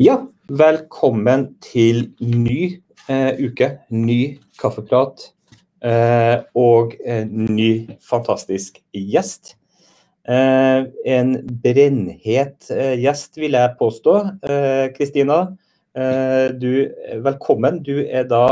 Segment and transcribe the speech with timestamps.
[0.00, 0.14] Ja,
[0.48, 2.78] velkommen til ny
[3.12, 5.26] eh, uke, ny kaffeprat
[5.84, 9.58] eh, og en ny fantastisk gjest.
[10.24, 11.36] Eh, en
[11.66, 14.16] brennhet eh, gjest, vil jeg påstå.
[14.40, 15.42] Eh, Kristina,
[15.92, 16.88] eh, du,
[17.20, 17.82] velkommen.
[17.84, 18.44] Du er da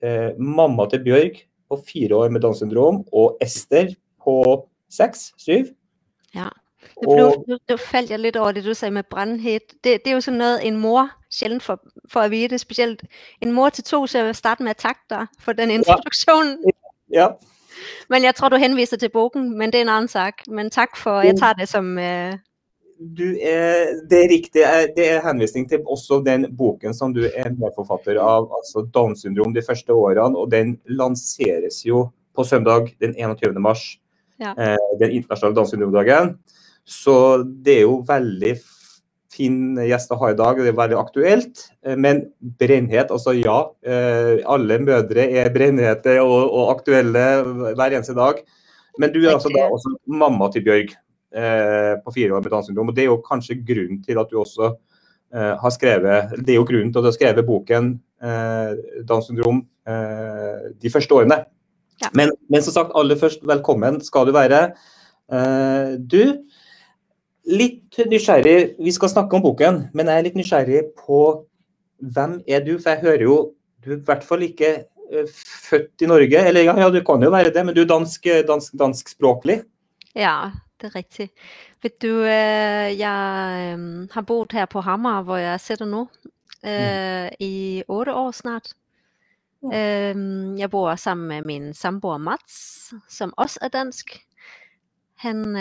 [0.00, 3.92] eh, mamma til Bjørg på fire år med Downs syndrom, og Ester
[4.24, 4.40] på
[4.88, 5.74] seks, syv.
[6.32, 6.48] Ja.
[7.00, 7.44] Det blev, og...
[7.48, 9.60] nu, nu faldt jeg lidt over det, du sagde med brændhed.
[9.84, 13.02] Det, det er jo sådan noget, en mor sjældent for, for at vide, specielt
[13.40, 16.46] en mor til to, så jeg vil starte med at takke dig for den introduktion.
[16.46, 17.20] Ja.
[17.20, 17.28] ja.
[18.10, 20.34] Men jeg tror, du henviser til boken, men det er en anden sak.
[20.48, 21.96] Men tak for, jeg tager det som...
[21.98, 22.32] Uh...
[23.18, 24.62] Du er, det er riktig.
[24.96, 29.54] Det er henvisning til også den boken som du er medforfatter av, altså Downs syndrom
[29.54, 33.60] de første årene, og den lanseres jo på søndag den 21.
[33.60, 33.98] mars,
[34.40, 34.54] ja.
[34.56, 36.38] eh, den internasjonale Downs syndromdagen.
[36.86, 38.54] Så det er jo veldig
[39.36, 41.66] fin gjest å ha i dag, det er veldig aktuelt.
[41.84, 42.22] Eh, men
[42.60, 43.58] brennhet, altså ja.
[43.84, 47.26] Eh, alle mødre er brennhete og, og aktuelle
[47.76, 48.40] hver eneste dag.
[49.00, 50.94] Men du er altså da også mamma til Bjørg
[51.36, 52.92] eh, på fire år med Downs syndrom.
[52.92, 56.60] Og det er jo kanskje grunnen til at du også eh, har skrevet Det er
[56.60, 57.92] jo grunnen til at du har skrevet boken
[58.24, 61.42] eh, Downs syndrom eh, de første årene.
[62.00, 62.12] Ja.
[62.16, 64.68] Men, men, som sagt, aller først, velkommen skal du være.
[65.96, 66.20] du
[67.46, 71.20] litt nysgjerrig, Vi skal snakke om boken, men jeg er litt nysgjerrig på
[72.02, 72.76] hvem er du?
[72.78, 73.36] For jeg hører jo
[73.86, 74.70] du er i hvert fall ikke
[75.12, 75.26] uh,
[75.68, 76.42] født i Norge.
[76.42, 79.60] Eller ja, ja, du kan jo være det, men du er dansk, dansk, danskspråklig.
[80.16, 81.28] Ja, det er riktig.
[81.82, 86.66] Vet du, uh, jeg um, har boet her på Hammer, hvor jeg sitter nå, uh,
[86.66, 87.38] mm.
[87.40, 88.74] i otte år snart.
[89.66, 90.58] Mm.
[90.60, 94.12] jeg bor sammen med min samboer Mats, som også er dansk.
[95.24, 95.56] Han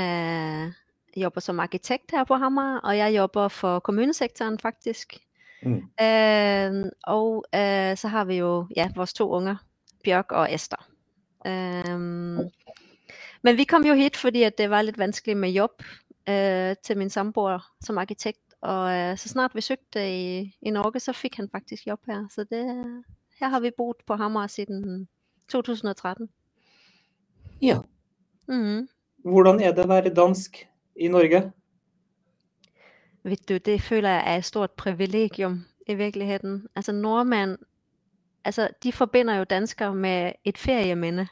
[1.16, 5.18] jobber som arkitekt her på Hammer, og jeg jobber for kommunesektoren faktisk.
[5.64, 5.84] Mm.
[6.02, 9.56] Øh, og øh, så har vi jo ja, vores to unger,
[10.04, 10.90] Bjørk og Esther.
[11.46, 12.00] Øh,
[13.42, 15.84] men vi kom jo hit, fordi at det var lidt vanskeligt med job
[16.30, 21.00] øh, til min samboer som arkitekt, og øh, så snart vi søgte i, i Norge,
[21.00, 22.28] så fik han faktisk job her.
[22.30, 22.66] Så det,
[23.40, 25.08] her har vi boet på Hammer siden
[25.50, 26.30] 2013.
[27.62, 27.78] Ja.
[28.48, 28.88] Mm.
[29.18, 31.52] Hvordan er det at være dansk i Norge?
[33.24, 36.68] Ved du, det føler jeg er et stort privilegium i virkeligheden.
[36.76, 37.58] Altså nordmænd,
[38.44, 41.28] altså de forbinder jo danskere med et ferieminde.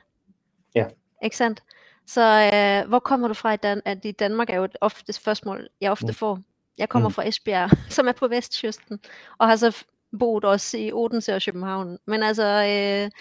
[0.76, 0.86] Ja.
[1.24, 1.64] Ikke sandt?
[2.06, 5.14] Så øh, hvor kommer du fra i, Dan- at i Danmark er jo et ofte
[5.14, 6.14] spørgsmål, jeg ofte mm.
[6.14, 6.40] får.
[6.78, 7.14] Jeg kommer mm.
[7.14, 9.00] fra Esbjerg, som er på vestkysten,
[9.38, 9.86] og har så
[10.20, 11.98] boet også i Odense og København.
[12.06, 13.12] Men altså, øh,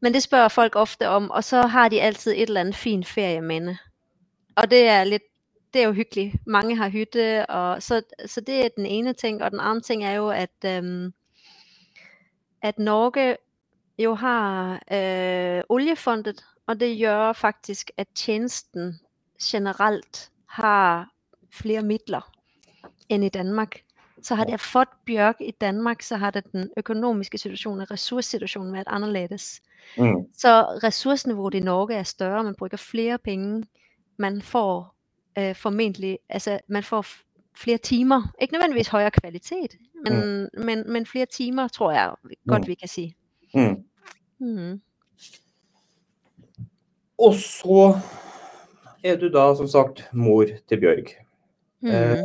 [0.00, 3.06] men det spørger folk ofte om, og så har de altid et eller andet fint
[3.06, 3.78] ferieminde.
[4.56, 5.22] Og det er lidt
[5.74, 6.36] det er jo hyggeligt.
[6.46, 9.42] Mange har hytte, og så, så det er den ene ting.
[9.42, 11.14] Og den anden ting er jo, at, øhm,
[12.62, 13.36] at Norge
[13.98, 19.00] jo har øh, oliefondet, og det gør faktisk, at tjenesten
[19.42, 21.10] generelt har
[21.52, 22.30] flere midler
[23.08, 23.80] end i Danmark.
[24.22, 28.72] Så har det fået Bjørk i Danmark, så har det den økonomiske situation og ressourcesituationen
[28.72, 29.62] været anderledes.
[29.98, 30.14] Mm.
[30.36, 33.64] Så ressourceniveauet i Norge er større, man bruger flere penge,
[34.16, 34.93] man får
[35.38, 37.06] øh, formentlig, altså man får
[37.56, 40.64] flere timer, ikke nødvendigvis højere kvalitet, men, mm.
[40.64, 42.10] men, men flere timer, tror jeg
[42.48, 42.68] godt, mm.
[42.68, 43.14] vi kan sige.
[43.54, 43.76] Mm.
[44.38, 44.80] Mm.
[47.18, 48.00] Og så
[49.04, 51.14] er du da som sagt mor til Bjørg.
[51.80, 51.90] Mm.
[51.90, 52.18] Eh,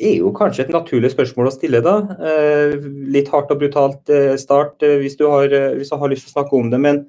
[0.00, 1.96] er jo kanskje et naturlig spørsmål å stille, da.
[2.18, 2.74] Eh,
[3.14, 6.26] litt hardt og brutalt eh, start eh, hvis, du har, eh, hvis du har lyst
[6.26, 6.80] til å snakke om det.
[6.82, 7.04] Men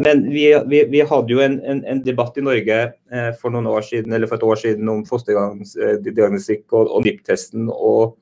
[0.00, 2.78] men vi, vi, vi, hadde jo en, en, en debatt i Norge
[3.12, 7.06] eh, for noen år siden, eller for et år siden om fostergangsdiagnostikk eh, og, og
[7.06, 7.70] NIPT-testen.
[7.72, 8.18] Og,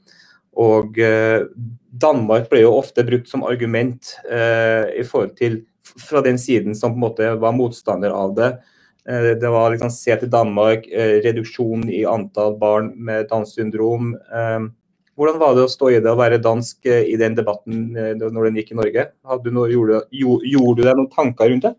[0.54, 1.42] og eh,
[2.04, 5.64] Danmark ble jo ofte brukt som argument eh, i forhold til
[6.00, 8.52] fra den siden som på en måte var motstander av det.
[9.08, 14.14] Eh, det var liksom se til Danmark, eh, reduksjon i antall barn med Downs syndrom.
[14.14, 14.60] Eh,
[15.14, 18.14] Hvordan var det å stå i det å være dansk eh, i den debatten eh,
[18.18, 19.06] når den gikk i Norge?
[19.22, 21.74] Noe, gjorde, gjorde, du deg noen tanker rundt det?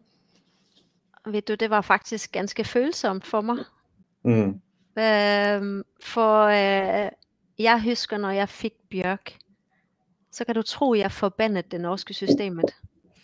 [1.33, 3.65] Vet du, det var faktisk ganske følsomt for meg.
[4.25, 4.53] Mm.
[4.95, 7.09] Uh, for uh,
[7.59, 9.33] jeg husker, når jeg fikk Bjørk,
[10.31, 12.71] så kan du tro, jeg forbandet det norske systemet.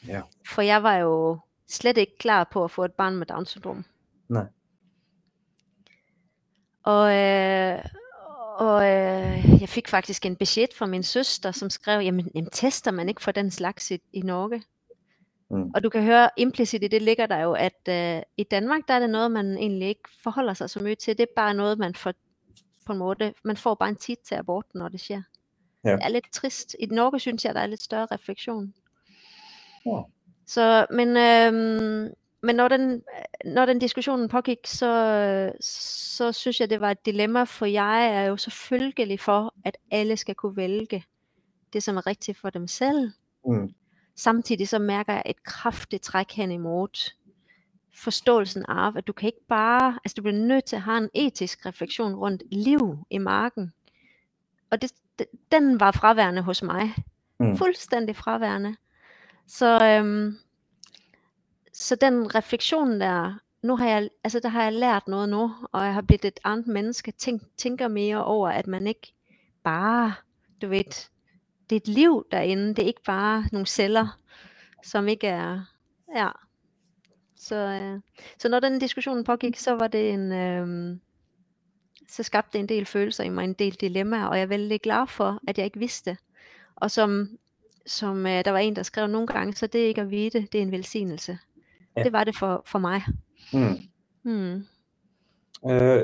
[0.07, 0.25] Ja.
[0.47, 1.15] For jeg var jo
[1.71, 3.85] slet ikke klar på å få et barn med Downs syndrom.
[4.33, 4.47] Nei.
[6.89, 8.00] Og, uh,
[8.57, 12.91] og øh, jeg fik faktisk en budget fra min søster, som skrev, jamen, jamen tester
[12.91, 14.63] man ikke for den slags i, i Norge?
[15.49, 15.71] Mm.
[15.75, 18.93] Og du kan høre, implicit i det ligger der jo, at øh, i Danmark, der
[18.93, 21.17] er det noget, man egentlig ikke forholder sig så meget til.
[21.17, 22.13] Det er bare noget, man får
[22.85, 23.33] på en måde.
[23.43, 25.21] Man får bare en tit til aborten, når det sker.
[25.85, 25.91] Ja.
[25.91, 26.75] Det er lidt trist.
[26.79, 28.73] I Norge synes jeg, der er lidt større refleksion.
[29.85, 30.01] Ja.
[30.47, 32.13] Så, men, øhm,
[32.43, 33.03] men når den,
[33.45, 38.23] når den diskussionen pågik, så, så synes jeg, det var et dilemma, for jeg er
[38.23, 41.03] jo selvfølgelig for, at alle skal kunne vælge
[41.73, 43.11] det, som er rigtigt for dem selv.
[43.45, 43.73] Mm.
[44.15, 47.11] Samtidig så mærker jeg et kraftigt træk hen imod
[47.93, 51.09] forståelsen af, at du kan ikke bare, altså du bliver nødt til at have en
[51.13, 53.73] etisk refleksion rundt liv i marken.
[54.71, 54.91] Og det,
[55.51, 56.93] den var fraværende hos mig.
[57.39, 57.57] Mm.
[57.57, 58.75] Fuldstændig fraværende.
[59.47, 60.37] Så, øhm,
[61.81, 65.85] så den refleksion der, nu har jeg, altså der har jeg lært noget nu, og
[65.85, 69.13] jeg har blivet et andet menneske, tænk, tænker mere over, at man ikke
[69.63, 70.13] bare,
[70.61, 71.09] du ved,
[71.69, 74.19] det er et liv derinde, det er ikke bare nogle celler,
[74.83, 75.61] som ikke er,
[76.15, 76.29] ja.
[77.35, 77.99] Så, øh,
[78.39, 80.97] så når den diskussion pågik, så var det en, øh,
[82.09, 84.81] så skabte det en del følelser i mig, en del dilemmaer, og jeg er vældig
[84.81, 86.17] glad for, at jeg ikke vidste.
[86.75, 87.29] Og som,
[87.85, 90.55] som øh, der var en, der skrev nogle gange, så det ikke at vide, det
[90.55, 91.39] er en velsignelse.
[91.95, 92.03] Ja.
[92.03, 93.03] Det var det for, for mig.
[93.53, 93.77] Mm.
[94.23, 94.63] Hmm.
[95.71, 96.01] Eh,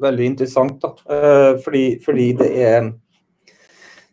[0.00, 0.94] veldig interessant, da.
[1.16, 2.92] Eh, fordi, fordi det er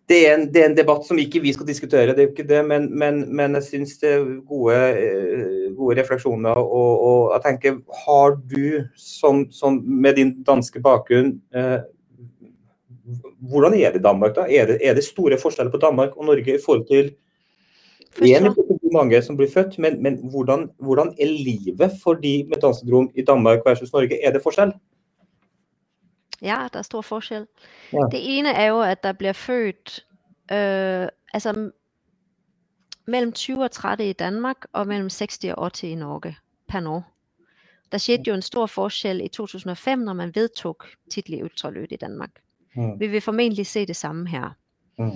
[0.08, 2.32] det er, en, det er en debatt som ikke vi skal diskutere, det er jo
[2.32, 6.56] ikke det, men, men, men jeg syns det er gode, eh, gode refleksjoner.
[6.56, 11.80] Og, og jeg tenker, har du som, som med din danske bakgrunn eh,
[13.48, 14.44] Hvordan er det i Danmark, da?
[14.52, 17.14] Er det, er det store forskjeller på Danmark og Norge i forhold til
[18.18, 22.78] hvor mange som blir født, men, men hvordan, hvordan er livet for de med Downs
[22.78, 24.26] syndrom i Danmark versus Norge?
[24.26, 24.74] Er det forskjell?
[26.42, 27.48] ja, der er stor forskel.
[27.94, 27.98] Ja.
[28.12, 30.06] Det ene er jo, at der bliver født,
[30.52, 31.72] øh, altså
[33.08, 36.36] mellem 20 og 30 i Danmark, og mellem 60 og 80 i Norge
[36.68, 37.14] per år.
[37.92, 40.78] Der skete jo en stor forskel i 2005, når man vedtog
[41.12, 42.32] tidlig ultralyd i Danmark.
[42.76, 43.00] Mm.
[43.00, 44.50] Vi vil formentlig se det samme her.
[44.98, 45.12] Mm.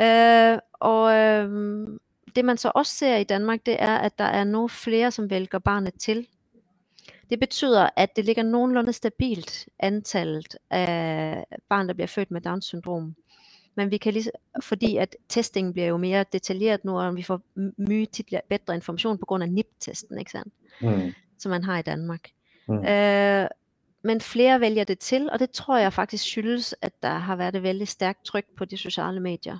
[0.00, 1.88] Øh, og øh,
[2.36, 5.30] det man så også ser i Danmark, det er, at der er nogle flere, som
[5.30, 6.26] vælger barnet til.
[7.30, 12.62] Det betyder, at det ligger nogenlunde stabilt antallet af børn, der bliver født med Down
[12.62, 13.14] syndrom.
[13.74, 14.30] Men vi kan lige,
[14.62, 17.40] fordi at testingen bliver jo mere detaljeret nu, og vi får
[17.76, 18.06] mye
[18.48, 20.54] bedre information på grund af NIP-testen, ikke sandt?
[20.80, 21.12] Mm.
[21.38, 22.30] som man har i Danmark.
[22.68, 22.84] Mm.
[22.86, 23.48] Øh,
[24.02, 27.56] men flere vælger det til, og det tror jeg faktisk skyldes, at der har været
[27.56, 29.58] et vældig stærkt tryk på de sociale medier.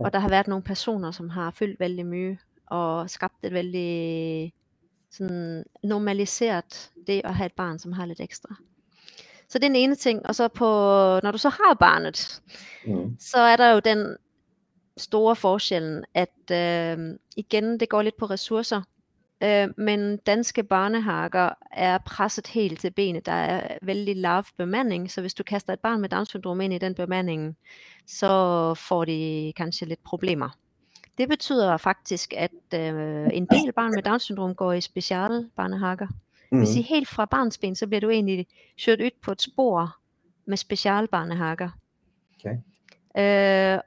[0.00, 4.52] Og der har været nogle personer, som har fyldt vældig mye, og skabt et vældig
[5.10, 8.54] sådan normaliseret det at have et barn, som har lidt ekstra.
[9.48, 10.26] Så det er den ene ting.
[10.26, 10.64] Og så på,
[11.22, 12.42] når du så har barnet,
[12.86, 13.16] Mm.
[13.20, 14.16] så er der jo den
[14.96, 18.82] store forskellen, at øh, igen, det går lidt på ressourcer.
[19.42, 23.26] Øh, men danske barnehakker er presset helt til benet.
[23.26, 26.72] Der er vældig lav bemanding, så hvis du kaster et barn med Down syndrom ind
[26.72, 27.56] i den bemanding,
[28.06, 30.48] så får de kanskje lidt problemer.
[31.18, 36.06] Det betyder faktisk, at øh, en del barn med Down syndrom går i specialbarnehakker.
[36.52, 36.58] Mm.
[36.58, 38.46] Hvis I helt fra barnsben, så bliver du egentlig
[38.84, 39.96] kørt ud på et spor
[40.46, 41.70] med specialbarnehakker.
[42.40, 42.56] Okay.
[43.16, 43.80] Øh,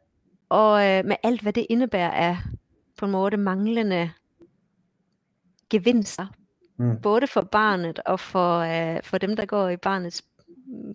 [0.50, 2.38] og øh, med alt, hvad det indebærer af
[2.98, 4.12] på en måde manglende
[5.74, 6.26] gevinster,
[6.78, 7.02] Mm.
[7.02, 10.26] både for barnet og for, øh, for dem, der går i barnets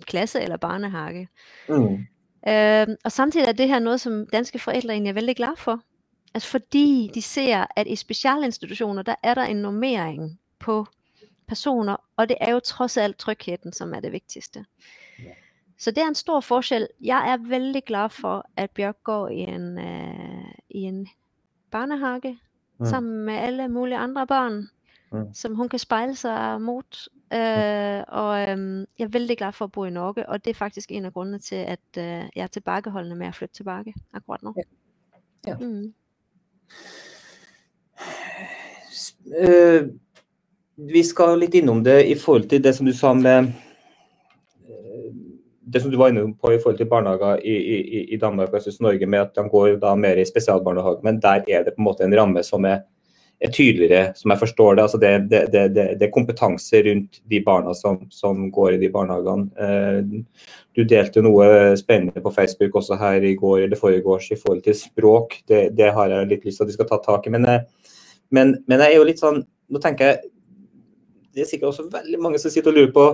[0.01, 1.29] klasse eller barnehage.
[1.69, 2.07] Mm.
[2.49, 5.81] Øh, og samtidig er det her noget, som danske forældre egentlig er vældig glade for.
[6.35, 10.87] Altså fordi de ser, at i specialinstitutioner, der er der en normering på
[11.49, 14.65] personer, og det er jo trods alt trygheden, som er det vigtigste.
[15.79, 16.89] Så det er en stor forskel.
[17.01, 21.09] Jeg er vældig glad for, at Bjørk går i en, øh, i en
[21.71, 22.39] barnehage,
[22.79, 22.87] mm.
[22.87, 24.69] sammen med alle mulige andre børn,
[25.13, 25.35] Mm.
[25.35, 27.09] som hun kan spejle sig mod.
[27.33, 30.55] Øh, og øhm, jeg er vældig glad for at bo i Norge, og det er
[30.55, 34.43] faktisk en af grundene til, at øh, jeg er tilbageholdende med at flytte tilbage akkurat
[34.43, 34.55] nu.
[35.47, 35.57] Ja.
[35.57, 35.95] Mm.
[39.39, 39.83] Eh,
[40.77, 43.53] vi skal litt innom det i forhold til det som du sa med eh,
[45.73, 48.81] det som du var inne på i forhold til barnehager i, i, i Danmark versus
[48.81, 51.03] Norge, med at de går da mer i spesialbarnehage.
[51.03, 52.79] Men der er det på en måte en ramme som er
[53.55, 54.83] tydeligere, som jeg forstår det.
[54.83, 58.81] altså Det, det, det, det, det er kompetanse rundt de barna som, som går i
[58.83, 59.51] de barnehagene.
[59.55, 64.65] Eh, du delte noe spennende på Facebook også her i går eller foregårs i forhold
[64.65, 65.39] til språk.
[65.47, 67.35] Det, det har jeg litt lyst til at vi skal ta tak i.
[67.37, 67.93] Men, eh,
[68.35, 70.19] men, men jeg er jo litt sånn Nå tenker jeg
[71.37, 73.05] Det er sikkert også veldig mange som sitter og lurer på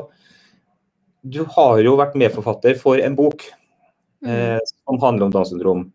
[1.23, 3.43] Du har jo vært medforfatter for en bok
[4.25, 4.31] Mm.
[4.55, 5.93] eh, som handler om Downs syndrom.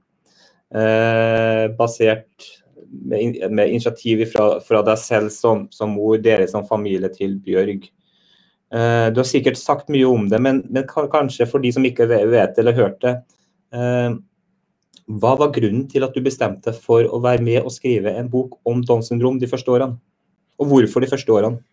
[0.69, 2.58] Eh, basert
[2.89, 7.87] med, med initiativ fra, fra deg selv som, som mor, dere som familie til Bjørg.
[8.69, 12.09] Uh, du har sikkert sagt mye om det, men, men, kanskje for de som ikke
[12.09, 13.15] vet eller har hørt det.
[13.73, 14.19] Uh,
[15.09, 18.59] hva var grunnen til at du bestemte for å være med og skrive en bok
[18.69, 19.97] om Downs syndrom de første årene?
[20.61, 21.63] Og hvorfor de første årene?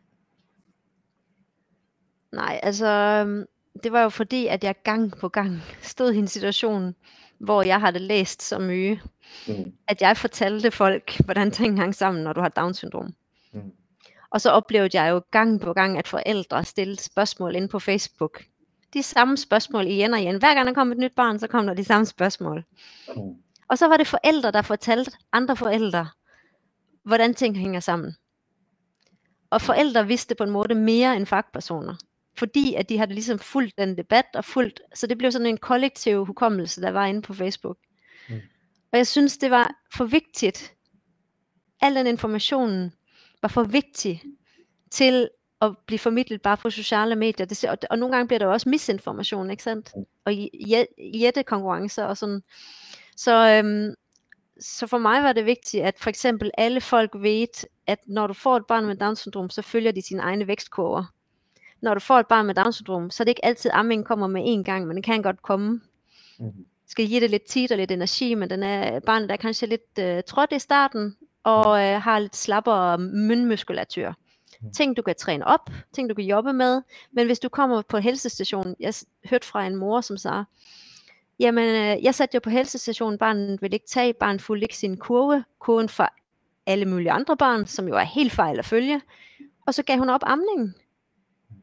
[2.36, 3.44] Nej, altså
[3.82, 6.94] det var jo fordi, at jeg gang på gang stod i en situation,
[7.38, 9.00] hvor jeg havde læst så mye,
[9.48, 9.72] mm.
[9.88, 13.14] at jeg fortalte folk, hvordan ting hang sammen, når du har Down-syndrom.
[13.52, 13.72] Mm.
[14.30, 18.44] Og så oplevede jeg jo gang på gang, at forældre stillede spørgsmål ind på Facebook.
[18.94, 20.38] De samme spørgsmål igen og igen.
[20.38, 22.64] Hver gang der kom et nyt barn, så kom der de samme spørgsmål.
[23.16, 23.34] Mm.
[23.68, 26.08] Og så var det forældre, der fortalte andre forældre,
[27.02, 28.16] hvordan ting hænger sammen.
[29.50, 31.94] Og forældre vidste på en måde mere end fagpersoner
[32.38, 35.58] fordi at de havde ligesom fulgt den debat og fulgt, så det blev sådan en
[35.58, 37.78] kollektiv hukommelse, der var inde på Facebook.
[38.28, 38.40] Mm.
[38.92, 40.74] Og jeg synes, det var for vigtigt,
[41.80, 42.92] al den informationen
[43.42, 44.22] var for vigtig
[44.90, 45.28] til
[45.60, 47.46] at blive formidlet bare på sociale medier.
[47.46, 49.92] Det, og, og nogle gange bliver der også misinformation, ikke sandt?
[49.96, 50.04] Mm.
[50.24, 50.32] Og
[51.14, 52.42] jættekonkurrencer og sådan.
[53.16, 53.94] Så, øhm,
[54.60, 58.32] så for mig var det vigtigt, at for eksempel alle folk ved, at når du
[58.32, 61.04] får et barn med Down syndrom, så følger de sine egne vækstkurver
[61.80, 64.26] når du får et barn med Down-syndrom, så er det ikke altid, at ammingen kommer
[64.26, 65.80] med en gang, men det kan godt komme.
[66.38, 66.66] Mm-hmm.
[66.88, 69.98] Skal give det lidt tid og lidt energi, men den er, barnet er kanskje lidt
[69.98, 74.14] øh, trådt i starten, og øh, har lidt slappere mundmuskulatur.
[74.60, 74.72] Mm.
[74.72, 77.98] Ting du kan træne op, ting du kan jobbe med, men hvis du kommer på
[77.98, 78.94] helsestationen, jeg
[79.30, 80.44] hørte fra en mor, som sagde,
[81.38, 84.96] jamen øh, jeg satte jo på helsestationen, barnet ville ikke tage, barnet fulgte ikke sin
[84.96, 86.08] kurve, kurven for
[86.66, 89.00] alle mulige andre børn, som jo er helt fejl at følge,
[89.66, 90.74] og så gav hun op amningen.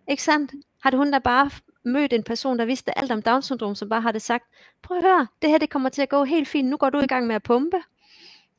[0.07, 0.51] Ikke sandt?
[0.81, 1.49] Har hun da bare
[1.83, 4.45] mødt en person, der vidste alt om Down-syndrom, som bare har det sagt,
[4.81, 6.99] prøv at høre, det her det kommer til at gå helt fint, nu går du
[6.99, 7.77] i gang med at pumpe,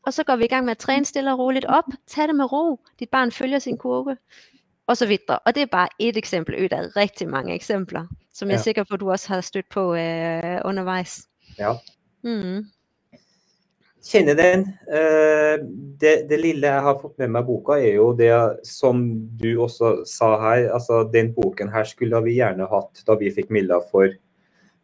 [0.02, 2.34] og så går vi i gang med at træne stille og roligt op, tag det
[2.34, 4.16] med ro, dit barn følger sin kurve,
[4.86, 5.38] og så videre.
[5.38, 8.84] Og det er bare et eksempel, der er rigtig mange eksempler, som jeg er sikker
[8.84, 11.28] på, at du også har stødt på øh, undervejs.
[11.58, 11.72] Ja.
[12.22, 12.66] Mm
[14.04, 14.66] kjenner den.
[14.88, 15.54] Eh,
[16.00, 18.32] det, det, lille jeg har fått med meg boka, er jo det
[18.68, 19.02] som
[19.40, 20.68] du også sa her.
[20.76, 24.12] altså Den boken her skulle vi gjerne hatt da vi fikk Milla for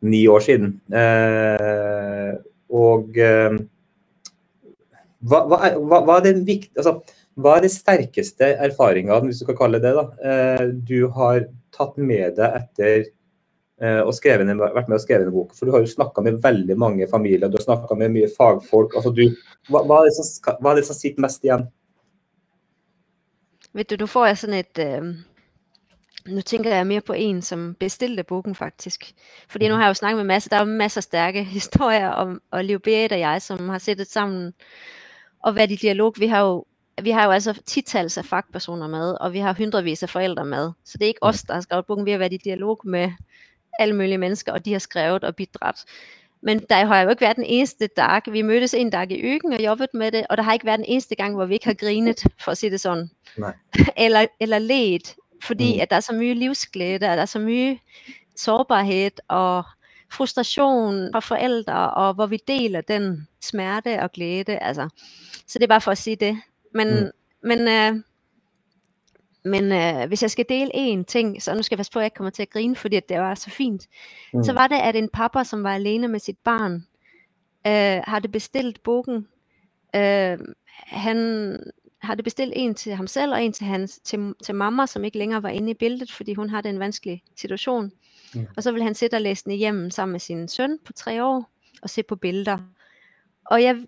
[0.01, 0.75] ni år siden.
[0.97, 2.33] Eh,
[2.71, 3.61] og eh,
[5.21, 7.01] hva, hva, er, hva, hva, er den vikt, altså,
[7.41, 11.45] hva er det sterkeste erfaringene, hvis du kan kalle det det, da, eh, du har
[11.77, 13.11] tatt med deg etter
[13.81, 15.55] og skrevet, vært med og skrevet en bok.
[15.57, 18.97] For du har jo snakka med veldig mange familier, du har snakka med mye fagfolk.
[18.97, 19.23] Altså du,
[19.71, 21.67] hva, hva, er som, hva, er det som, sitter mest igjen?
[23.73, 24.79] Vet du, nu får jeg sådan et...
[24.79, 25.15] Øh,
[26.29, 29.13] nu tænker jeg mere på en, som bestilte boken faktisk.
[29.49, 32.41] Fordi nu har jeg jo snakket med masser, der er masser af stærke historier om,
[32.51, 34.53] og Liv Berit og jeg, som har siddet sammen
[35.45, 36.15] og været i dialog.
[36.19, 36.65] Vi har jo
[37.03, 40.73] vi har jo altså titals af fagpersoner med, og vi har hundredvis af forældre med.
[40.85, 42.07] Så det er ikke os, der har skrevet bogen.
[42.07, 43.13] Vi har været i dialog med
[43.79, 45.85] alle mulige mennesker, og de har skrevet og bidraget.
[46.43, 48.21] Men der har jo ikke været den eneste dag.
[48.31, 50.79] Vi mødtes en dag i ugen og jobbet med det, og der har ikke været
[50.79, 53.11] den eneste gang, hvor vi ikke har grinet, for at sige det sådan.
[53.37, 53.53] Nej.
[53.97, 55.81] eller, eller let, fordi mm.
[55.81, 57.79] at der er så mye livsglæde, og der er så mye
[58.37, 59.65] sårbarhed og
[60.13, 64.59] frustration fra forældre, og hvor vi deler den smerte og glæde.
[64.59, 64.89] Altså.
[65.47, 66.39] Så det er bare for at sige det.
[66.75, 67.11] Men, mm.
[67.43, 68.03] men øh,
[69.45, 72.03] men øh, hvis jeg skal dele en ting, så nu skal jeg passe på, at
[72.03, 73.89] jeg ikke kommer til at grine, fordi det var så fint.
[74.35, 74.45] Mm.
[74.45, 76.87] Så var det, at en pappa, som var alene med sit barn,
[77.67, 79.27] øh, havde bestilt bogen.
[79.97, 80.39] Øh,
[80.87, 81.17] han
[81.99, 85.19] havde bestilt en til ham selv, og en til, hans, til, til mamma, som ikke
[85.19, 87.93] længere var inde i billedet, fordi hun havde en vanskelig situation.
[88.35, 88.47] Mm.
[88.57, 91.25] Og så ville han sætte og læse den hjem sammen med sin søn på tre
[91.25, 91.51] år,
[91.83, 92.59] og se på billeder.
[93.45, 93.85] Og jeg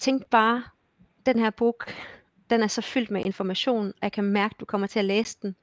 [0.00, 0.62] tænkte bare,
[1.26, 1.76] den her bog,
[2.50, 5.38] den er så fyldt med information, jeg kan mærke, at du kommer til at læse
[5.42, 5.56] den.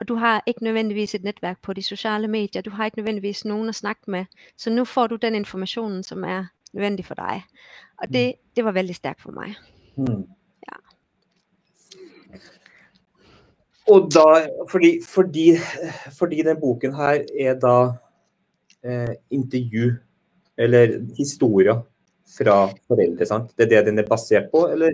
[0.00, 3.44] Og du har ikke nødvendigvis et netværk på de sociale medier, du har ikke nødvendigvis
[3.44, 4.24] nogen at snakke med,
[4.56, 7.44] så nu får du den information, som er nødvendig for dig.
[7.98, 8.50] Og det, mm.
[8.56, 9.54] det var veldig stærkt for mig.
[9.96, 10.24] Mm.
[10.68, 10.76] Ja.
[13.88, 15.50] Og da, fordi, fordi,
[16.18, 17.92] fordi den boken her er da
[18.90, 19.92] eh, intervju,
[20.58, 21.86] eller historier
[22.38, 23.50] fra forældre, sant?
[23.58, 24.90] Det er det den er baseret på, eller?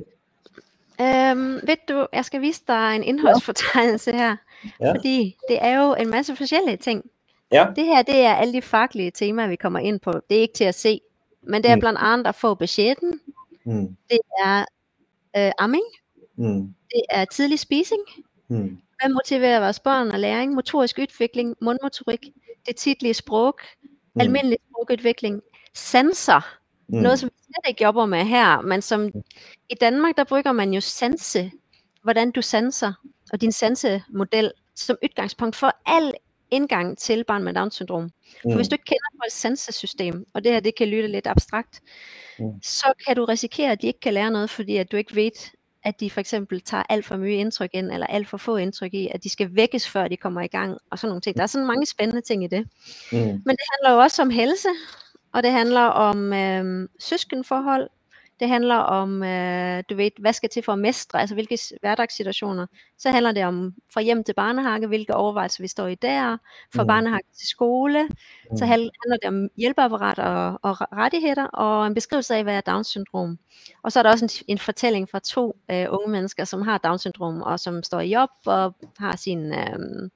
[1.00, 4.36] Øhm, ved du, jeg skal vise dig en indholdsfortegnelse her,
[4.80, 4.92] ja.
[4.92, 7.04] fordi det er jo en masse forskellige ting.
[7.52, 7.66] Ja.
[7.76, 10.12] Det her, det er alle de faglige temaer, vi kommer ind på.
[10.30, 11.00] Det er ikke til at se,
[11.42, 11.80] men det er mm.
[11.80, 13.20] blandt andet at få budgetten.
[13.64, 13.96] Mm.
[14.10, 14.64] Det er
[15.36, 15.84] øh, amming.
[16.36, 16.74] Mm.
[16.90, 18.02] Det er tidlig spising.
[18.48, 18.78] Mm.
[19.00, 20.54] Hvad motiverer vores børn og læring?
[20.54, 22.20] Motorisk udvikling, mundmotorik,
[22.66, 24.20] det tidlige sprog, mm.
[24.20, 25.42] almindelig sprogudvikling,
[25.74, 26.58] sanser.
[26.88, 26.99] Mm.
[26.99, 29.23] Noget, som vi slet ikke jobber med her, men som mm.
[29.71, 31.50] i Danmark, der bruger man jo sanse,
[32.03, 32.93] hvordan du sanser,
[33.33, 36.12] og din sansemodel som udgangspunkt for al
[36.50, 38.11] indgang til barn med Down-syndrom.
[38.43, 38.57] For mm.
[38.57, 41.81] hvis du ikke kender folks sansesystem, og det her det kan lytte lidt abstrakt,
[42.38, 42.62] mm.
[42.62, 45.31] så kan du risikere, at de ikke kan lære noget, fordi at du ikke ved,
[45.85, 48.95] at de for eksempel tager alt for mye indtryk ind, eller alt for få indtryk
[48.95, 51.37] i, at de skal vækkes, før de kommer i gang, og sådan nogle ting.
[51.37, 52.69] Der er sådan mange spændende ting i det.
[53.12, 53.19] Mm.
[53.19, 54.69] Men det handler jo også om helse,
[55.35, 57.91] og det handler om øh, søskenforhold,
[58.41, 62.67] det handler om, øh, du ved, hvad skal til for at mestre, altså hvilke hverdagssituationer.
[62.99, 66.37] Så handler det om fra hjem til barnehage, hvilke overvejelser vi står i der,
[66.75, 66.87] fra mm.
[66.87, 68.05] barnehage til skole.
[68.05, 68.57] Mm.
[68.57, 68.91] Så handler
[69.23, 73.38] det om hjælpeapparat og, og rettigheder, og en beskrivelse af, hvad er Down-syndrom.
[73.83, 76.79] Og så er der også en, en fortælling fra to øh, unge mennesker, som har
[76.79, 79.53] Down-syndrom, og som står i job og har sin...
[79.53, 80.11] Øh,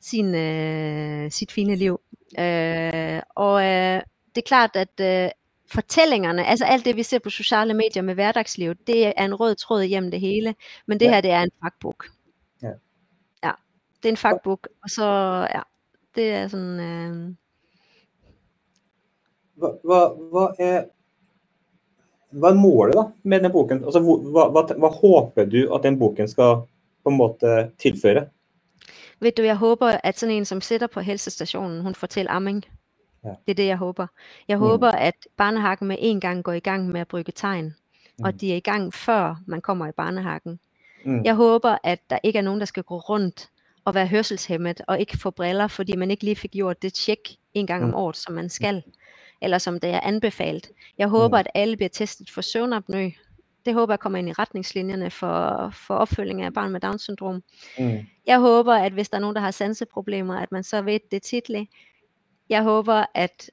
[0.00, 2.00] sin, øh, sit fine liv.
[2.38, 4.02] Øh, og øh,
[4.34, 5.30] det er klart, at øh,
[5.72, 9.54] fortællingerne, altså alt det, vi ser på sociale medier med hverdagsliv, det er en rød
[9.54, 10.54] tråd igennem det hele,
[10.86, 11.10] men det ja.
[11.10, 11.94] her, det er en fakbog.
[12.62, 12.72] Ja.
[13.44, 13.52] ja.
[14.02, 15.04] det er en fakbog, og så,
[15.54, 15.60] ja,
[16.14, 16.80] det er sådan...
[16.80, 17.34] Øh...
[19.54, 20.84] Hvad, hvad, hvad er
[22.30, 23.84] hvad er målet da, med den boken?
[23.84, 26.54] Altså, hvad, hvad, hvad håber du, at den boken skal
[27.04, 28.26] på en måde tilføre?
[29.20, 32.64] Ved du, jeg håber, at sådan en, som sitter på helsestationen, hun får til amming.
[33.24, 33.28] Ja.
[33.28, 34.06] Det er det, jeg håber.
[34.48, 34.62] Jeg mm.
[34.62, 38.24] håber, at barnehakken med en gang går i gang med at brygge tegn, mm.
[38.24, 40.60] og de er i gang før man kommer i barnehakken.
[41.04, 41.24] Mm.
[41.24, 43.48] Jeg håber, at der ikke er nogen, der skal gå rundt
[43.84, 47.18] og være hørselshemmet og ikke få briller, fordi man ikke lige fik gjort det tjek
[47.54, 47.88] en gang mm.
[47.88, 48.82] om året, som man skal,
[49.42, 50.68] eller som det er anbefalet.
[50.98, 51.40] Jeg håber, mm.
[51.40, 53.10] at alle bliver testet for søvnapnø.
[53.66, 57.42] Det håber jeg kommer ind i retningslinjerne for, for opfølging af barn med Down-syndrom.
[57.78, 57.98] Mm.
[58.26, 61.22] Jeg håber, at hvis der er nogen, der har sanseproblemer, at man så ved det
[61.22, 61.70] tidligt,
[62.48, 63.50] jeg håber, at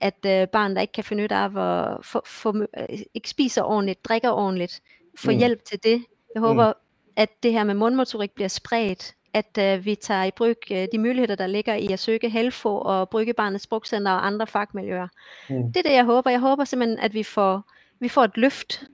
[0.00, 3.62] at øh, barn, der ikke kan finde ud af at få, få, øh, ikke spiser
[3.62, 4.82] ordentligt, drikker ordentligt,
[5.18, 5.38] får mm.
[5.38, 6.04] hjælp til det.
[6.34, 7.12] Jeg håber, mm.
[7.16, 10.98] at det her med mundmotorik bliver spredt, at øh, vi tager i brug øh, de
[10.98, 15.08] muligheder, der ligger i at søge Helfo og Brygge Barnets Sprogcenter og andre fagmiljøer.
[15.50, 15.72] Mm.
[15.72, 16.30] Det er det, jeg håber.
[16.30, 17.62] Jeg håber simpelthen, at vi får,
[18.00, 18.84] vi får et løft,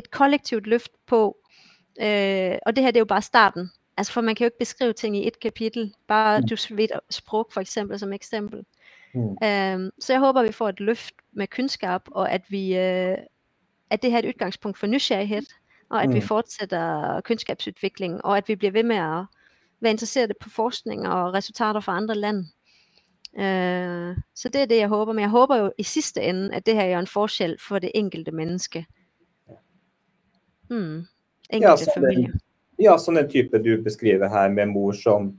[0.00, 1.36] et kollektivt løft på,
[2.00, 3.70] øh, og det her det er jo bare starten.
[3.96, 6.48] Altså for man kan jo ikke beskrive ting i et kapitel, bare mm.
[6.48, 8.64] du ved sprog for eksempel som eksempel.
[9.14, 9.36] Mm.
[9.44, 13.16] Øhm, så jeg håber, vi får et løft med kundskab, og at vi øh,
[13.90, 15.42] at det her er et udgangspunkt for nysgerrighed,
[15.88, 16.14] og at mm.
[16.14, 19.24] vi fortsætter kundskabsudvikling, og at vi bliver ved med at
[19.80, 22.48] være interesseret på forskning og resultater fra andre lande.
[23.38, 25.12] Øh, så det er det, jeg håber.
[25.12, 27.90] Men jeg håber jo i sidste ende, at det her er en forskel for det
[27.94, 28.86] enkelte menneske.
[31.50, 32.32] Enkelte ja, familie.
[32.32, 32.40] Den,
[32.78, 35.32] ja, sådan en type du beskriver her med mor som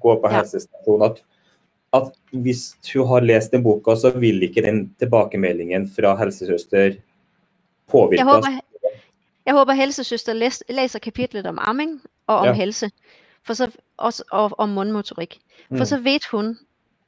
[0.00, 0.36] går på ja.
[0.40, 1.24] helsestasjon, at
[1.92, 6.98] at hvis hun har lest den boka, så vil ikke den tilbakemeldingen fra helsesøster
[7.88, 8.60] påvirke jeg håber,
[9.46, 12.52] jeg håber helsesøster læs, læser kapitlet om amming og om ja.
[12.52, 12.90] helse,
[13.42, 15.38] for så, også, og om mundmotorik.
[15.68, 15.84] For mm.
[15.84, 16.58] så ved hun,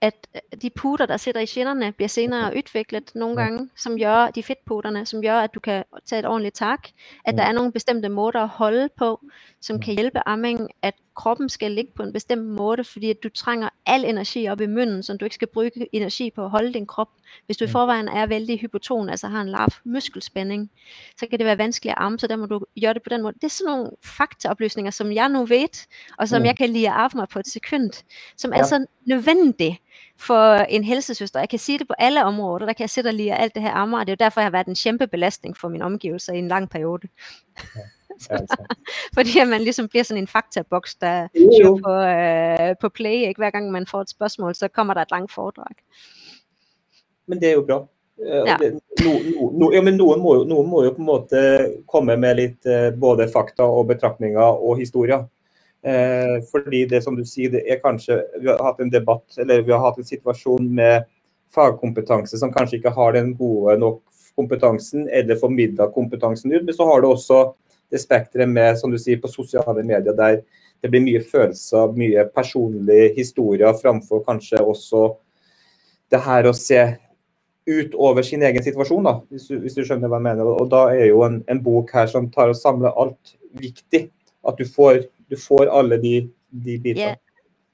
[0.01, 0.27] at
[0.63, 5.07] de puter, der sidder i skinnerne, bliver senere udviklet nogle gange, som gør, de fedtputerne,
[5.07, 6.89] som gør, at du kan tage et ordentligt tak,
[7.25, 9.21] at der er nogle bestemte måder at holde på,
[9.61, 13.29] som kan hjælpe ammingen, at kroppen skal ligge på en bestemt måde, fordi at du
[13.29, 16.73] trænger al energi op i munden, så du ikke skal bruge energi på at holde
[16.73, 17.09] din krop.
[17.47, 20.71] Hvis du i forvejen er vældig hypoton, altså har en lav muskelspænding,
[21.17, 23.23] så kan det være vanskeligt at amme, så der må du gøre det på den
[23.23, 23.35] måde.
[23.35, 25.87] Det er sådan nogle faktaoplysninger, som jeg nu ved,
[26.19, 26.47] og som mm.
[26.47, 28.05] jeg kan lige af mig på et sekund,
[28.37, 28.59] som ja.
[28.59, 29.81] er så nødvendige
[30.21, 31.41] for en helsesøster.
[31.41, 33.63] Jeg kan sige det på alle områder, der kan jeg sætte og lige alt det
[33.63, 35.83] her ammer, og det er jo derfor, jeg har været en kæmpe belastning for min
[35.83, 37.09] omgivelser i en lang periode.
[37.77, 37.81] Ja.
[38.31, 38.57] Altså.
[39.17, 41.29] Fordi at man ligesom bliver sådan en faktaboks, der
[41.63, 41.81] jo.
[41.85, 43.29] på, øh, på play.
[43.29, 43.39] Ikke?
[43.39, 45.75] Hver gang man får et spørgsmål, så kommer der et langt foredrag.
[47.27, 47.87] Men det er jo bra.
[48.27, 48.57] Eh, ja.
[49.05, 51.43] No, no, no, ja, men noen må, jo, noen må jo på en måte
[51.89, 55.25] komme med litt eh, både fakta og betraktninger og historier.
[55.83, 59.63] Eh, fordi det som du sier, det er kanskje Vi har hatt en debatt, eller
[59.63, 61.09] vi har hatt en situasjon med
[61.55, 64.03] fagkompetanse som kanskje ikke har den gode nok
[64.37, 66.65] kompetansen eller formidla kompetansen ut.
[66.65, 67.41] Men så har du også
[67.91, 70.43] det spekteret med, som du sier, på sosiale medier der
[70.81, 75.11] det blir mye følelser, mye personlige historier framfor kanskje også
[76.11, 76.81] det her å se
[77.69, 80.49] utover sin egen situasjon, da, hvis du, hvis du, skjønner hva jeg mener.
[80.49, 84.09] Og da er jo en, en bok her som tar og samler alt viktig.
[84.49, 86.31] At du får, du får alle de,
[86.65, 87.01] de bitene.
[87.01, 87.17] Yeah.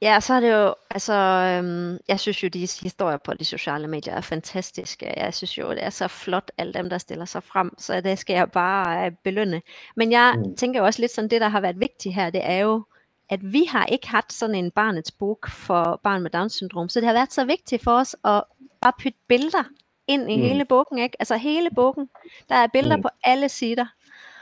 [0.03, 3.89] Ja, så er det jo, altså, øhm, jeg synes jo, de historier på de sociale
[3.89, 5.13] medier er fantastiske.
[5.17, 8.19] Jeg synes jo, det er så flot, alle dem, der stiller sig frem, så det
[8.19, 9.63] skal jeg bare øh, belønne.
[9.97, 10.57] Men jeg mm.
[10.57, 12.85] tænker jo også lidt sådan, det der har været vigtigt her, det er jo,
[13.31, 17.07] at vi har ikke haft sådan en barnets bog for barn med Down-syndrom, så det
[17.07, 18.43] har været så vigtigt for os at
[18.81, 19.65] bare putte billeder
[20.07, 20.43] ind i mm.
[20.43, 21.17] hele bogen, ikke?
[21.19, 22.09] Altså hele bogen,
[22.49, 23.03] der er billeder mm.
[23.03, 23.87] på alle sider.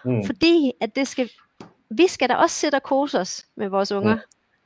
[0.05, 0.27] Mm.
[0.27, 1.31] Fordi at det skal,
[1.96, 4.14] vi skal da også sætte og kose os med vores unger.
[4.14, 4.20] Mm.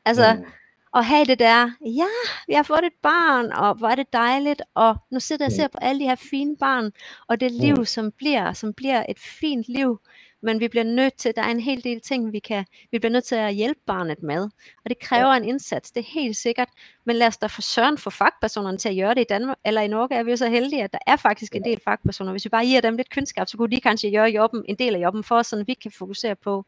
[0.05, 0.45] Altså, mm
[0.93, 2.07] Og have det der, ja,
[2.47, 5.53] vi har fået et barn, og hvor er det dejligt, og nu sidder jeg og
[5.53, 6.93] ser på alle de her fine barn,
[7.29, 10.01] og det liv, som bliver, som bliver et fint liv,
[10.43, 13.13] men vi bliver nødt til, der er en hel del ting, vi kan, vi bliver
[13.13, 14.43] nødt til at hjælpe barnet med,
[14.85, 16.69] og det kræver en indsats, det er helt sikkert,
[17.05, 19.81] men lad os da for søren få fagpersonerne til at gøre det i Danmark, eller
[19.81, 22.45] i Norge er vi jo så heldige, at der er faktisk en del fagpersoner, hvis
[22.45, 25.01] vi bare giver dem lidt kundskab, så kunne de kanskje gøre jobben, en del af
[25.01, 26.65] jobben for os, så vi kan fokusere på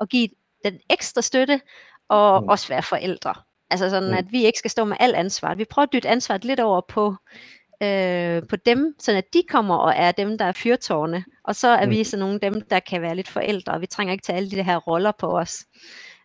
[0.00, 0.28] at give
[0.64, 1.60] den ekstra støtte,
[2.08, 2.48] og Mm.
[2.48, 3.34] også være forældre.
[3.70, 4.16] Altså sådan, Mm.
[4.16, 5.54] at vi ikke skal stå med alt ansvar.
[5.54, 7.14] Vi prøver at dytte ansvaret lidt over på,
[7.82, 11.24] øh, på dem, så at de kommer og er dem, der er fyrtårne.
[11.44, 11.90] Og så er Mm.
[11.90, 14.50] vi sådan nogle dem, der kan være lidt forældre, og vi trænger ikke til alle
[14.50, 15.64] de her roller på os,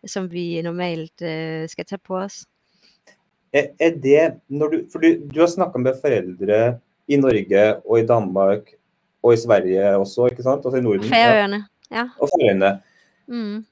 [0.06, 2.44] som vi normalt øh, skal tage på os.
[3.52, 8.00] Er, er det når du, for du, du har snakka med foreldre i Norge og
[8.00, 8.58] i Danmark
[9.22, 10.64] og i Sverige også, ikke sant?
[10.66, 11.02] Altså i Norden.
[11.04, 11.08] Ja.
[11.16, 12.08] Færøerne, ja.
[12.20, 12.80] Og Færøyene.
[13.32, 13.62] Mm.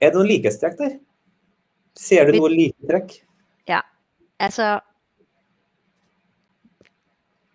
[0.00, 0.94] Er det noen likhetstrekk der?
[1.96, 3.18] Ser du Vi- noe likhetrekk?
[4.40, 4.80] Altså,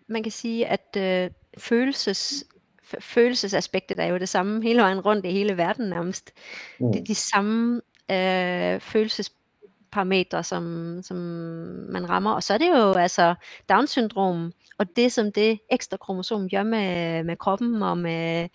[0.06, 2.44] man kan sige, at øh, følelses,
[3.00, 6.32] følelsesaspektet er jo det samme hele vejen rundt i hele verden nærmest.
[6.80, 6.92] Mm.
[6.92, 7.80] Det er de samme
[8.10, 11.16] øh, følelsesparametre, som, som
[11.90, 12.32] man rammer.
[12.32, 13.34] Og så er det jo altså
[13.68, 18.48] Down-syndrom, og det som det ekstra kromosom gør med, med kroppen og med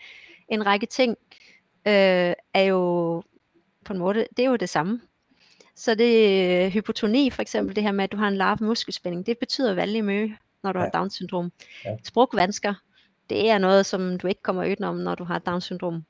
[0.47, 1.17] en række ting,
[1.87, 3.23] øh, er jo
[3.85, 5.01] på en måde, det er jo det samme.
[5.75, 9.25] Så det er hypotoni for eksempel, det her med, at du har en lav muskelspænding,
[9.25, 10.99] det betyder vældig mye, når du har Ja.
[10.99, 11.51] Down-syndrom.
[11.85, 11.97] Ja.
[12.03, 12.73] Sprogvansker,
[13.29, 16.05] det er noget, som du ikke kommer udenom, når du har Down-syndrom.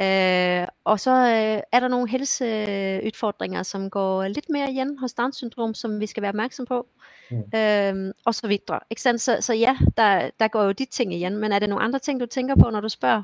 [0.00, 5.74] Øh, og så øh, er der nogle helseudfordringer, som går lidt mere igen hos Down-syndrom,
[5.74, 6.86] som vi skal være opmærksom på.
[7.30, 7.58] Mm.
[7.58, 8.80] Øh, og så videre.
[8.90, 9.20] Ikke sandt?
[9.20, 11.36] Så, så ja, der, der går jo de ting igen.
[11.36, 13.22] Men er det nogle andre ting, du tænker på, når du spørger?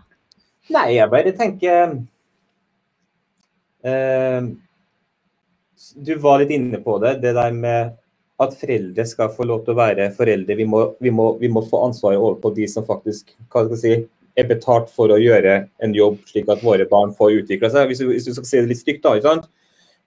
[0.72, 1.90] Nei, jeg bare tenker
[3.84, 4.46] eh,
[6.06, 7.92] Du var litt inne på det, det der med
[8.42, 10.56] at foreldre skal få lov å være foreldre.
[10.58, 13.76] Vi må, vi må, vi må få ansvaret over på de som faktisk hva skal
[13.76, 17.70] jeg si, er betalt for å gjøre en jobb, slik at våre barn får utvikle
[17.70, 17.92] seg.
[17.92, 19.14] Hvis du, skal si det stygt, da.
[19.14, 19.46] ikke sant?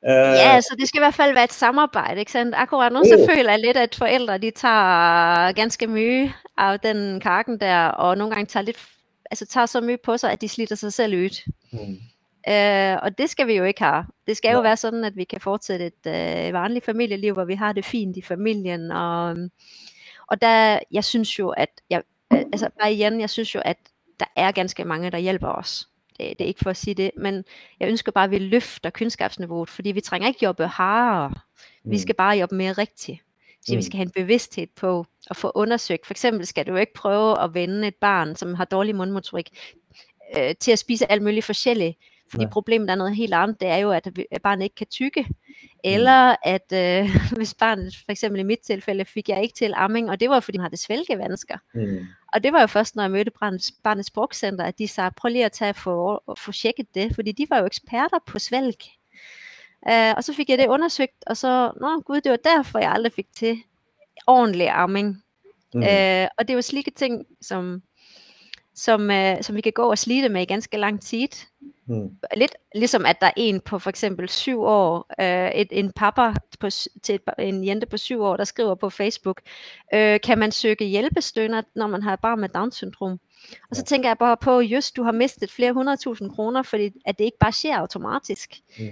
[0.04, 2.58] Eh, Ja, altså det skal i hvert fald være et samarbejde, ikke sandt?
[2.60, 7.60] Akkurat nu, så føler jeg lidt, at forældre, de tager ganske mye af den kakken
[7.60, 8.84] der, og nogle gange tager lidt,
[9.32, 11.52] altså tager så mye på sig, at de slitter sig selv ud.
[11.72, 11.98] mm,
[12.50, 14.06] Øh, og det skal vi jo ikke have.
[14.28, 14.64] Det skal jo Nej.
[14.64, 16.08] være sådan, at vi kan fortsætte et
[16.48, 18.92] øh, vanligt familieliv, hvor vi har det fint i familien.
[18.92, 19.38] Og,
[20.28, 23.78] og der, jeg synes jo, at, jeg, altså bare igen, jeg synes jo, at
[24.20, 25.88] der er ganske mange, der hjælper os.
[26.10, 27.44] Det, det er ikke for at sige det, men
[27.80, 31.34] jeg ønsker bare, at vi løfter kundskabsniveauet, fordi vi trænger ikke jobbe hardere.
[31.84, 33.22] Vi mm, skal bare jobbe mere rigtigt.
[33.66, 33.82] Så vi Mm.
[33.82, 36.06] skal have en bevidsthed på at få undersøgt.
[36.06, 39.50] For eksempel skal du jo ikke prøve at vende et barn, som har dårlig mundmotorik,
[40.38, 41.98] øh, til at spise alt muligt forskelligt.
[42.32, 42.52] Fordi Nej.
[42.52, 43.60] problemet er noget helt andet.
[43.62, 45.28] Det er jo, at vi- barnet ikke kan tykke.
[45.84, 50.10] Eller at øh, hvis barnet, for eksempel i mit tilfælde, fik jeg ikke til amming,
[50.10, 51.58] og det var fordi, man havde svælgevansker.
[51.74, 55.12] mm, Og det var jo først, når jeg mødte barnets, barnets sprogcenter, at de sagde,
[55.18, 58.76] prøv lige at tage for, få tjekket det, fordi de var jo eksperter på svælg.
[59.92, 62.92] Uh, og så fik jeg det undersøgt, og så, nå gud, det var derfor, jeg
[62.92, 63.58] aldrig fik til
[64.28, 65.24] ordentlig amming.
[65.74, 67.82] mm, Uh, og det er jo slike ting, som,
[68.76, 71.28] som, uh, som vi kan gå og slide med i ganske lang tid.
[71.88, 75.92] mm, Lidt ligesom at der er en på for eksempel syv år, øh, et, en
[75.92, 76.70] pappa på,
[77.04, 79.42] til et, en jente på syv år, der skriver på Facebook,
[79.94, 83.20] øh, kan man søge hjælpestønner, når man har et barn med Down-syndrom?
[83.70, 87.18] Og så tænker jeg bare på, just du har mistet flere hundredtusind kroner, fordi at
[87.18, 88.56] det ikke bare sker automatisk.
[88.80, 88.86] mm,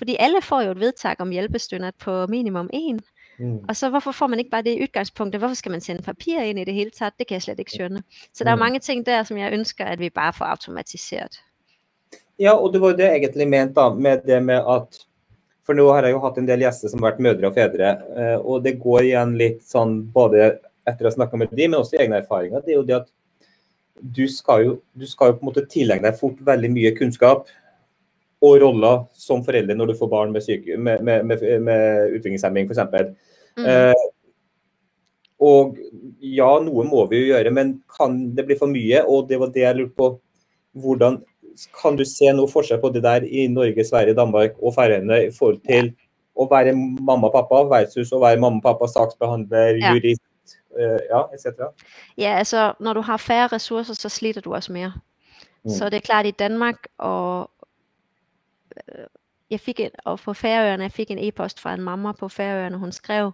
[0.00, 3.00] Fordi alle får jo et vedtag om hjælpestønner på minimum en.
[3.38, 3.58] mm.
[3.68, 5.40] Og så hvorfor får man ikke bare det i udgangspunktet?
[5.40, 7.12] Hvorfor skal man sende papir ind i det hele taget?
[7.18, 8.02] Det kan jeg slet ikke skønne.
[8.34, 8.58] Så der er Mm.
[8.64, 11.40] mange ting der, som jeg ønsker, at vi bare får automatiseret.
[12.38, 15.06] Ja, og det var jo det egentlig ment da, med det med at
[15.66, 17.90] For nå har jeg jo hatt en del gjester som har vært mødre og fedre,
[18.18, 20.58] eh, og det går igjen litt sånn både
[20.88, 22.64] etter å ha snakka med de, men også i egne erfaringer.
[22.64, 23.08] Det er jo det at
[24.16, 27.46] du skal jo, du skal jo på en måte tilegne deg fort veldig mye kunnskap
[28.40, 32.70] og roller som forelder når du får barn med, syke, med, med, med, med utviklingshemming
[32.70, 32.80] f.eks.
[33.58, 33.66] Mm.
[33.66, 34.06] Eh,
[35.40, 35.76] og
[36.20, 39.02] ja, noe må vi jo gjøre, men kan det bli for mye?
[39.08, 40.10] Og det var det jeg lurte på.
[40.80, 41.20] Hvordan
[41.80, 45.32] kan du se noe forskjell på det der i Norge, Sverige, Danmark og Færøyene i
[45.34, 45.92] forhold til
[46.40, 49.94] å være mamma og pappa versus å være mamma og pappa, saksbehandler, Ja.
[49.94, 51.72] jurist, eh, ja, etc.
[52.16, 54.92] Ja, altså, når du har færre ressourcer, så sliter du også mere.
[55.64, 55.70] Mm.
[55.70, 57.59] Så det er klart i Danmark, og øh,
[59.50, 62.76] jeg fik en, og på Færøerne, jeg fik en e-post fra en mamma på Færøerne,
[62.76, 63.32] hun skrev,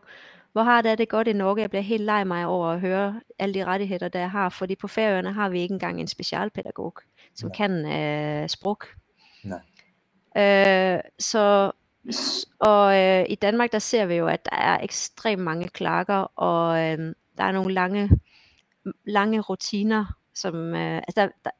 [0.52, 3.20] hvor har det det godt i Norge, jeg bliver helt lej mig over at høre
[3.38, 6.94] alle de rettigheder, der jeg har, fordi på Færøerne har vi ikke engang en specialpædagog,
[7.34, 7.56] som Nej.
[7.56, 8.78] kan øh, sprog.
[9.44, 9.60] Nej.
[10.36, 11.72] Øh, så
[12.58, 16.78] Og øh, i Danmark, der ser vi jo, at der er ekstremt mange klager, og
[16.78, 18.10] øh, der er nogle lange,
[19.04, 21.50] lange rutiner, som, øh, altså der, der,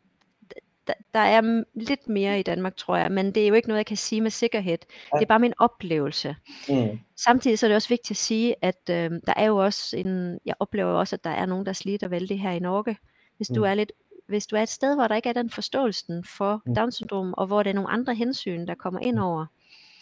[0.87, 3.79] der, der er lidt mere i Danmark, tror jeg, men det er jo ikke noget,
[3.79, 4.79] jeg kan sige med sikkerhed.
[4.79, 6.37] Det er bare min oplevelse.
[6.69, 6.99] Mm.
[7.17, 10.39] Samtidig så er det også vigtigt at sige, at øh, der er jo også en,
[10.45, 12.97] jeg oplever også, at der er nogen, der sliter vældig her i Norge.
[13.37, 13.65] Hvis du mm.
[13.65, 13.93] er lidt
[14.29, 16.75] hvis du er et sted, hvor der ikke er den forståelsen for mm.
[16.75, 19.47] Down-syndrom, og hvor det er nogle andre hensyn, der kommer ind over.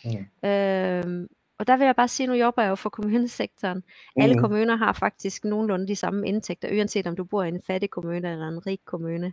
[0.05, 0.49] Mm.
[0.49, 1.29] Øhm,
[1.65, 3.77] og der vil jeg bare sige, nu jobber jeg jo for kommunesektoren.
[4.17, 4.23] Mm.
[4.23, 7.91] Alle kommuner har faktisk nogenlunde de samme indtægter, uanset om du bor i en fattig
[7.91, 9.33] kommune eller en rig kommune.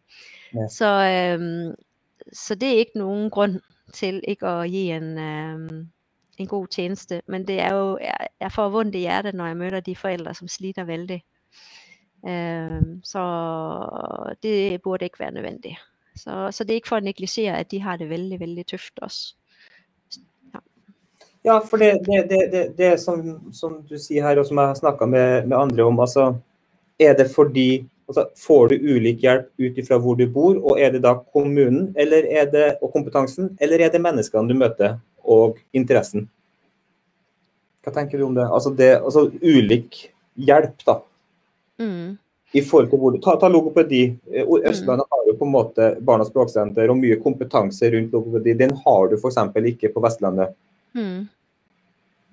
[0.53, 0.67] Ja.
[0.67, 1.75] Så, øhm,
[2.33, 3.61] så det er ikke nogen grund
[3.93, 5.87] til ikke at give en, øhm,
[6.37, 7.21] en god tjeneste.
[7.27, 10.33] Men det er jo, jeg, jeg får vondt i hjertet, når jeg møder de forældre,
[10.33, 11.23] som sliter vældig.
[12.27, 13.23] Øh, så
[14.43, 15.77] det burde ikke være nødvendigt.
[16.15, 18.99] Så, så det er ikke for at negligere, at de har det vældig, vældig tøft
[19.01, 19.35] også.
[21.43, 24.77] Ja, for det, det, det, det, som, som du siger her, og som jeg har
[24.77, 26.35] snakket med, med andre om, altså,
[26.99, 30.91] er det fordi altså, Får du ulik hjælp ut ifra hvor du bor, og er
[30.93, 35.57] det da kommunen eller er det, og kompetensen, eller er det menneskene du møter og
[35.73, 36.29] interessen?
[37.81, 38.45] Hva tenker du om det?
[38.45, 40.99] Altså, det, altså ulik hjelp, da.
[41.81, 42.17] Mm.
[42.53, 44.03] I forhold til hvor, ta, ta logopedi.
[44.29, 48.53] Eh, Østlandet har jo på en måte Barnas språksenter og mye kompetanse rundt logopedi.
[48.59, 49.39] Den har du f.eks.
[49.71, 50.53] ikke på Vestlandet.
[50.93, 51.29] Mm.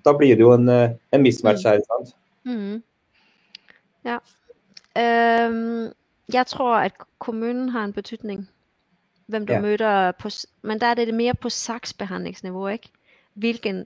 [0.05, 1.79] Da blir det jo en, eh, en mismatch her.
[1.87, 2.15] sant?
[2.43, 2.83] Mm.
[4.05, 4.17] Ja.
[5.47, 5.93] Um,
[6.33, 8.49] jeg tror, at kommunen har en betydning,
[9.27, 9.61] hvem du ja.
[9.61, 10.29] møder på,
[10.61, 12.89] men der er det mere på saksbehandlingsniveau, ikke?
[13.33, 13.85] Hvilken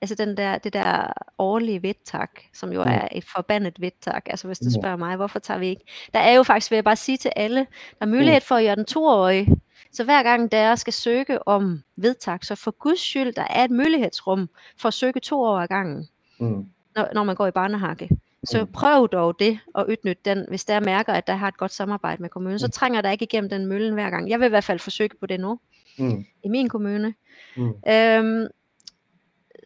[0.00, 2.90] altså den der, det der årlige vedtak, som jo mm.
[2.90, 4.80] er et forbandet vedtak, altså hvis du mm.
[4.80, 5.84] spørger mig, hvorfor tager vi ikke?
[6.14, 7.66] Der er jo faktisk, vil jeg bare sige til alle,
[7.98, 8.44] der er mulighed mm.
[8.44, 9.48] for at gøre den toårig,
[9.92, 13.70] så hver gang der skal søge om vedtak, så for guds skyld, der er et
[13.70, 16.08] mulighedsrum for at søge to år ad gangen,
[16.40, 16.66] mm.
[16.94, 18.10] når, når man går i barnehage.
[18.44, 21.72] Så prøv dog det og udnytte den, hvis der mærker, at der har et godt
[21.72, 22.58] samarbejde med kommunen.
[22.58, 24.30] Så trænger der ikke igennem den møllen hver gang.
[24.30, 25.58] Jeg vil i hvert fald forsøge på det nu,
[25.98, 26.24] mm.
[26.44, 27.14] i min kommune.
[27.56, 27.74] Mm.
[27.88, 28.46] Øhm,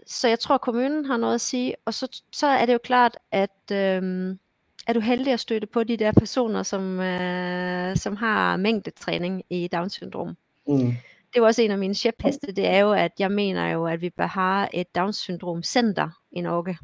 [0.06, 2.78] så jeg tror, at kommunen har noget at sige, og så, så er det jo
[2.84, 4.38] klart, at øhm,
[4.86, 9.68] er du heldig at støtte på de der personer, som, øh, som har mængdetræning i
[9.72, 10.36] Down-syndrom.
[10.68, 10.76] Mm.
[10.76, 13.86] Det er jo også en af mine chefheste, det er jo, at jeg mener jo,
[13.86, 16.78] at vi bør have et Down-syndrom-center i Norge.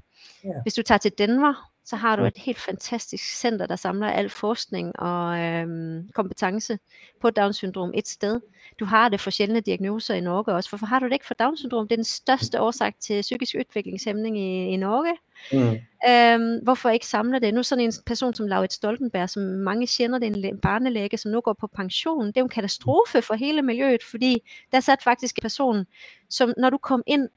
[0.47, 0.63] Yeah.
[0.63, 4.29] Hvis du tager til Denver, så har du et helt fantastisk center, der samler al
[4.31, 6.79] forskning og øhm, kompetence
[7.21, 8.41] på Down-syndrom et sted.
[8.81, 10.71] Du har det for sjældne diagnoser i Norge også.
[10.71, 11.89] Hvorfor har du det ikke for Down-syndrom?
[11.89, 15.17] Det er den største årsag til psykisk udviklingshæmning i, i Norge.
[15.53, 15.79] Mm.
[16.09, 17.55] Øhm, hvorfor ikke samle det?
[17.55, 21.31] Nu sådan en person som Laurit Stoltenberg, som mange kender, det er en barnelæge, som
[21.31, 22.27] nu går på pension.
[22.27, 24.37] Det er jo en katastrofe for hele miljøet, fordi
[24.73, 25.87] der sat faktisk en person,
[26.31, 27.29] som når du kom ind,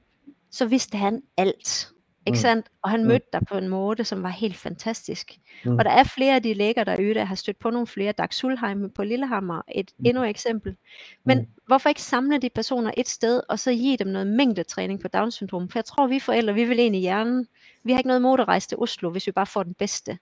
[0.52, 1.92] så vidste han alt
[2.26, 2.42] ikke mm.
[2.42, 2.66] sandt?
[2.82, 3.08] Og han mm.
[3.08, 5.40] mødte dig på en måde, som var helt fantastisk.
[5.66, 5.78] Mm.
[5.78, 8.12] Og der er flere af de læger derude, der har stødt på nogle flere.
[8.12, 10.06] Dag Sulheim på Lillehammer, et mm.
[10.06, 10.76] endnu et eksempel.
[11.24, 11.48] Men mm.
[11.68, 15.70] hvorfor ikke samle de personer et sted, og så give dem noget mængdetræning på Down-syndrom?
[15.70, 17.48] For jeg tror, vi forældre, vi vil ind i hjernen.
[17.84, 20.18] Vi har ikke noget mod at rejse til Oslo, hvis vi bare får den bedste,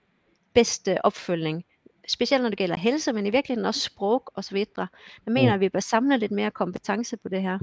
[0.54, 1.64] bedste opfølgning
[2.08, 4.88] specielt når det gælder helse, men i virkeligheden også sprog og så videre.
[5.26, 5.54] Jeg mener, mm.
[5.54, 7.58] at vi bør samle lidt mere kompetence på det her.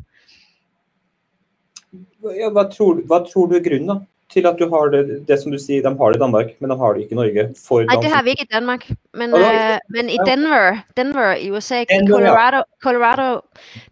[2.24, 4.08] Ja, hvad, tror, hvad tror du er grunden?
[4.30, 6.70] Til at du har det, det som du siger, de har det i Danmark, men
[6.70, 7.56] de har det ikke i Norge.
[7.68, 11.52] For Nej, det har vi ikke i Danmark, men, øh, men i Denver, Denver i
[11.52, 13.40] USA, Denver, Colorado, Colorado,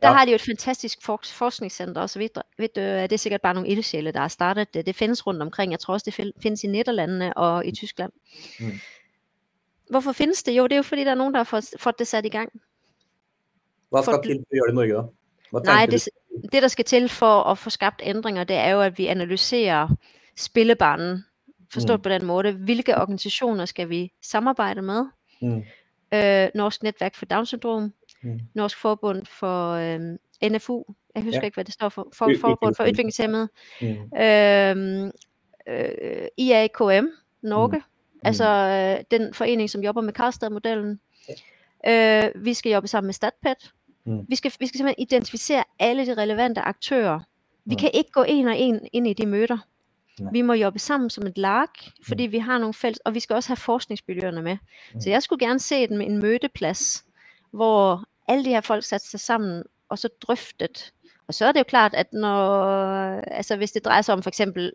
[0.02, 0.12] der ja.
[0.12, 2.44] har de jo et fantastisk for, forskningscenter og så videre.
[2.58, 4.86] Ved du, det er sikkert bare nogle ildsjæle, der har startet det.
[4.86, 5.72] Det findes rundt omkring.
[5.72, 8.12] Jeg tror også, det findes i Nederlandene og i Tyskland.
[8.60, 8.72] Mm.
[9.90, 10.52] Hvorfor findes det?
[10.52, 12.30] Jo, det er jo fordi, der er nogen, der har fået, fået det sat i
[12.30, 12.52] gang.
[13.90, 15.02] Hvad skal til for at gøre det i Norge da?
[15.52, 16.10] Hvad Nej, det,
[16.52, 19.88] det der skal til for at få skabt ændringer, det er jo, at vi analyserer
[20.38, 21.26] spillebanen.
[21.74, 22.04] Forstået mm.
[22.04, 22.52] på den måde.
[22.52, 25.06] Hvilke organisationer skal vi samarbejde med?
[25.42, 25.64] Mm.
[26.14, 27.94] Øh, Norsk Netværk for Down-syndrom,
[28.24, 28.40] mm.
[28.54, 30.00] Norsk Forbund for øh,
[30.52, 30.84] NFU,
[31.16, 31.46] jeg husker ja.
[31.46, 33.50] ikke, hvad det står for, for Forbund for Udviklingshemmede,
[33.82, 34.18] mm.
[34.20, 35.12] øh,
[35.68, 37.08] øh, IAKM,
[37.42, 38.22] Norge, mm.
[38.24, 41.00] altså øh, den forening, som jobber med Karlstad-modellen.
[41.86, 42.26] Ja.
[42.26, 43.74] Øh, vi skal jobbe sammen med StatPet.
[44.06, 44.26] Mm.
[44.30, 47.20] Vi, skal, vi skal simpelthen identificere alle de relevante aktører.
[47.66, 47.80] Vi mm.
[47.80, 49.58] kan ikke gå en og en ind i de møder.
[50.20, 50.32] Nej.
[50.32, 51.68] Vi må jobbe sammen som et lag,
[52.08, 52.32] fordi mm.
[52.32, 54.58] vi har nogle fælles, og vi skal også have forskningsmiljøerne med.
[54.94, 55.02] Mm.
[55.02, 57.06] Så jeg skulle gerne se med en mødeplads,
[57.52, 60.94] hvor alle de her folk satte sig sammen, og så drøftet.
[61.28, 62.64] Og så er det jo klart, at når,
[63.20, 64.74] altså hvis det drejer sig om for eksempel,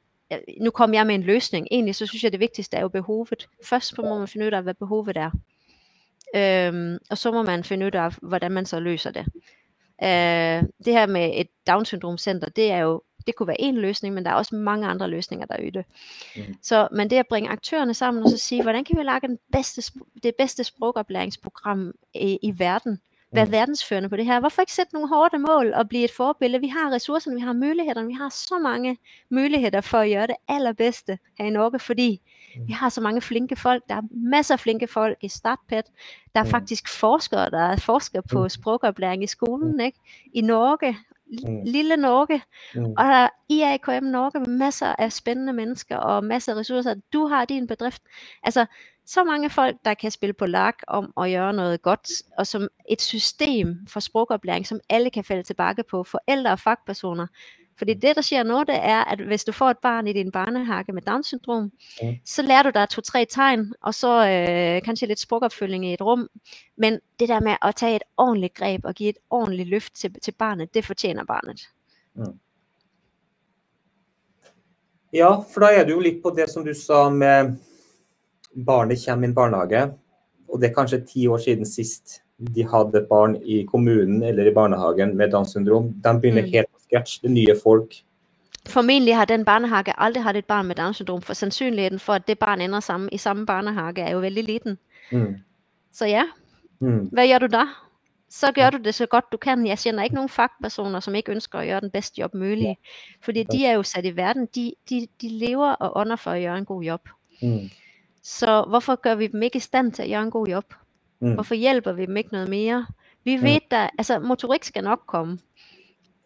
[0.61, 3.49] nu kommer jeg med en løsning, egentlig så synes jeg det vigtigste er jo behovet.
[3.65, 5.31] Først må man finde ud af, hvad behovet er.
[6.37, 9.27] Øhm, og så må man finde ud af, hvordan man så løser det.
[10.03, 14.15] Øh, det her med et Down-syndrom center, det er jo det kunne være en løsning,
[14.15, 15.85] men der er også mange andre løsninger der i det.
[16.37, 16.43] Mm.
[16.63, 19.39] Så, men det at bringe aktørerne sammen og så sige, hvordan kan vi lage den
[19.53, 23.01] bedste, det bedste sprogoplæringsprogram i, i verden,
[23.33, 23.53] være Mm.
[23.53, 24.41] verdensførende på det her.
[24.41, 26.61] Hvorfor ikke sætte nogle hårde mål og blive et forbillede?
[26.61, 28.99] Vi har ressourcerne, vi har mulighederne, vi har så mange
[29.31, 32.21] muligheder for at gøre det allerbedste her i Norge, fordi
[32.57, 32.69] Mm.
[32.69, 33.83] vi har så mange flinke folk.
[33.89, 35.85] Der er masser af flinke folk i Startpet.
[36.35, 36.51] Der er Mm.
[36.51, 38.49] faktisk forskere, der er forsker på Mm.
[38.49, 39.99] sprogoplæring i skolen, ikke?
[40.33, 40.97] I Norge,
[41.31, 41.63] Mm.
[41.65, 42.43] lille Norge,
[42.75, 42.85] Mm.
[42.85, 46.95] og der er IAKM Norge med masser af spændende mennesker og masser af ressourcer.
[47.13, 48.03] Du har din bedrift.
[48.43, 48.67] Altså,
[49.07, 52.69] så mange folk, der kan spille på lag om at gøre noget godt, og som
[52.91, 57.27] et system for sprogoplæring, som alle kan falde tilbage på, forældre og fagpersoner.
[57.79, 60.31] Fordi det, der sker nu, det er, at hvis du får et barn i din
[60.33, 62.15] barnehage med Down-syndrom, Mm.
[62.25, 66.29] så lærer du dig to-tre tegn, og så øh, kanskje lidt sprogopfølging i et rum.
[66.77, 70.15] Men det der med at tage et ordentligt greb og give et ordentligt løft til,
[70.23, 71.61] til barnet, det fortjener barnet.
[75.13, 77.55] Ja, for da er du jo litt på det som du sa med
[78.67, 79.83] barnet kommer i en barnehage,
[80.49, 82.21] og det er kanskje ti år siden sist
[82.55, 85.89] de hadde et barn i kommunen eller i barnehagen med Downs syndrom.
[86.05, 86.51] De begynner Mm.
[86.53, 87.95] helt er nye folk.
[88.69, 92.29] Formentlig har den barnehage aldrig haft et barn med Down syndrom, for sandsynligheden for, at
[92.29, 94.79] det barn ender sammen, i samme barnehage, er jo vældig liten.
[95.13, 95.35] Mm.
[95.93, 96.25] Så ja,
[96.81, 96.99] Mm.
[97.13, 97.63] hvad gør du da?
[98.31, 99.67] Så gør du det så godt du kan.
[99.67, 102.77] Jeg kender ikke nogen fagpersoner, som ikke ønsker at gøre den bedste job mulig.
[103.23, 104.47] Fordi de er jo sat i verden.
[104.55, 107.09] De, de, de lever og ånder for at gøre en god job.
[107.43, 107.71] Mm.
[108.23, 110.75] Så hvorfor gør vi dem ikke i stand til at gøre en god job?
[111.21, 111.35] Mm.
[111.35, 112.87] Hvorfor hjælper vi dem ikke noget mere?
[113.25, 113.43] Vi Mm.
[113.43, 115.39] ved der, altså motorik skal nok komme.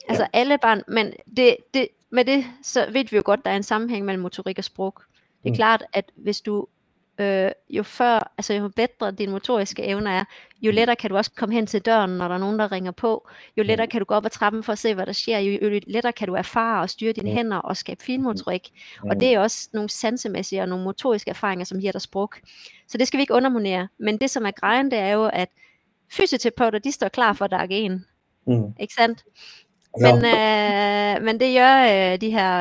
[0.08, 3.56] Altså alle barn, men det, det, med det, så ved vi jo godt, der er
[3.56, 4.94] en sammenhæng mellem motorik og sprog.
[5.42, 5.56] Det er Mm.
[5.56, 6.66] klart, at hvis du,
[7.18, 10.24] øh, jo før, altså jo bedre dine motoriske evner er,
[10.62, 10.74] jo Mm.
[10.74, 13.28] lettere kan du også komme hen til døren, når der er nogen, der ringer på.
[13.56, 15.38] Jo lettere kan du gå op ad trappen for at se, hvad der sker.
[15.38, 18.70] Jo, jo lettere kan du erfare og styre dine hænder og skabe finmotorik.
[19.04, 19.10] Mm.
[19.10, 22.32] Og det er også nogle sansemæssige og nogle motoriske erfaringer, som giver dig sprog.
[22.88, 23.88] Så det skal vi ikke underminere.
[23.98, 25.48] Men det, som er grejen, det er jo, at
[26.10, 28.04] fysioterapeuter, de står klar for dag 1.
[28.46, 28.74] Mm.
[28.80, 29.24] Ikke sandt?
[30.00, 31.76] Men, øh, men det gør
[32.12, 32.52] øh, de her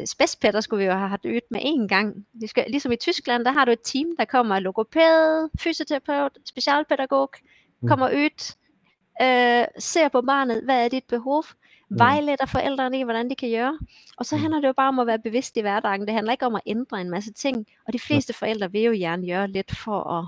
[0.00, 2.26] øh, spidspætter, skulle vi jo have ydt med én gang.
[2.40, 7.30] De skal, ligesom i Tyskland, der har du et team, der kommer logopæd, fysioterapeut, specialpædagog,
[7.80, 7.88] Mm.
[7.88, 8.54] kommer ud,
[9.22, 11.44] øh, ser på barnet, hvad er dit behov,
[11.88, 11.98] Mm.
[11.98, 13.78] vejleder forældrene i, hvordan de kan gøre.
[14.16, 14.42] Og så Mm.
[14.42, 16.00] handler det jo bare om at være bevidst i hverdagen.
[16.00, 17.66] Det handler ikke om at ændre en masse ting.
[17.86, 20.24] Og de fleste forældre vil jo gerne gøre lidt for at,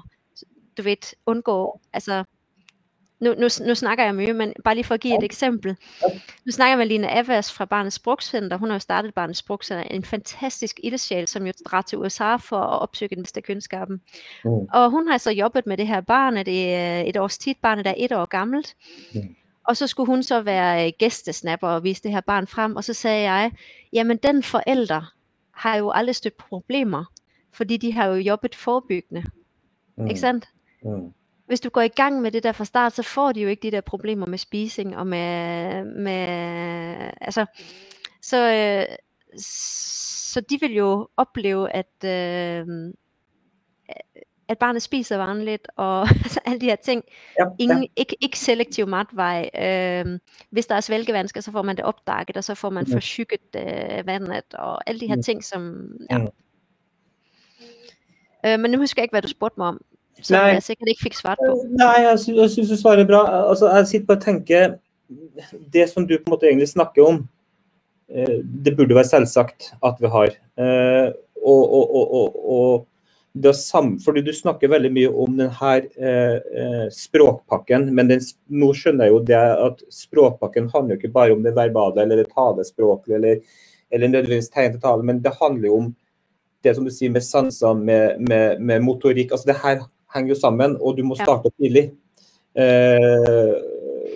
[0.78, 2.24] du ved, undgå, altså,
[3.20, 5.76] nu, nu, nu snakker jeg mye, men bare lige for at give et eksempel.
[6.46, 8.56] Nu snakker jeg med Lina Avas fra Barnets Sprogcenter.
[8.56, 9.84] Hun har jo startet Barnets Sprogcenter.
[9.84, 14.00] En fantastisk ildsjæl, som jo drar til USA for at opsøge den bedste kundskaben.
[14.44, 14.50] Mm.
[14.50, 17.54] Og hun har så jobbet med det her barn, at det er et års tid.
[17.62, 18.76] Barnet er et år gammelt.
[19.14, 19.34] Mm.
[19.64, 22.76] Og så skulle hun så være gæstesnapper og vise det her barn frem.
[22.76, 23.52] Og så sagde jeg,
[23.92, 25.12] jamen den forælder
[25.50, 27.04] har jo aldrig stødt problemer,
[27.52, 29.24] fordi de har jo jobbet forebyggende.
[29.96, 30.06] Mm.
[30.06, 30.48] Ikke sandt?
[30.82, 31.12] Mm.
[31.48, 33.62] Hvis du går i gang med det der fra start, så får de jo ikke
[33.62, 36.18] de der problemer med spising og med, med
[37.20, 37.46] altså,
[38.22, 38.96] så, øh,
[39.40, 42.92] så de vil jo opleve, at, øh,
[44.48, 47.04] at barnet spiser vanligt, og altså, alle de her ting.
[47.38, 47.88] Ja, Ingen, ja.
[47.96, 49.50] ikke, ikke selektiv matvej.
[49.58, 50.18] Øh,
[50.50, 52.92] hvis der er svælgevansker, så får man det opdaget, og så får man Mm.
[52.92, 55.22] forsyket øh, vandet, og alle de her Mm.
[55.22, 55.90] ting, som...
[56.10, 56.18] Ja.
[56.18, 56.26] Mm.
[58.46, 59.80] Øh, men nu husker jeg ikke, hvad du spurgte mig om,
[60.22, 60.52] som Nej.
[60.56, 61.56] jeg sikkert ikke fik svaret på.
[61.78, 63.22] Nei, jeg, sy jeg syns du svarer bra.
[63.38, 64.76] Altså, jeg sitter bare og tenker
[65.72, 67.22] Det som du på en måte egentlig snakker om,
[68.12, 70.34] eh, det burde være selvsagt at vi har.
[70.60, 71.06] Eh,
[71.38, 72.86] og, og, og, og,
[73.38, 79.06] det å sam, fordi Du snakker veldig mye om denne språkpakken, men den, nå skjønner
[79.06, 83.20] jeg jo det at språkpakken handler jo ikke bare om det verbale eller det talespråklige
[83.20, 83.38] eller,
[83.94, 85.92] eller nødvendigvis tegn til tale, men det handler jo om
[86.66, 89.32] det som du sier med sanser, med, med, med motorikk.
[89.32, 91.24] altså Det her henger jo sammen, og du må Ja.
[91.24, 91.90] starte tidlig.
[92.58, 93.52] Eh,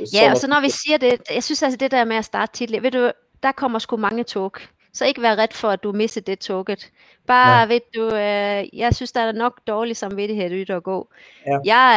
[0.02, 2.16] Ja, sånn og at- så når vi siger det, jeg synes altså det der med
[2.16, 3.10] at starte tidligt, ved du,
[3.42, 4.52] der kommer sgu mange tog.
[4.92, 6.90] Så ikke vær ret for, at du misser det toget.
[7.26, 7.74] Bare, Nej.
[7.74, 11.08] ved du, øh, jeg synes, der er nok dårlig samvittighed ud at gå.
[11.46, 11.58] Ja.
[11.64, 11.94] Jeg,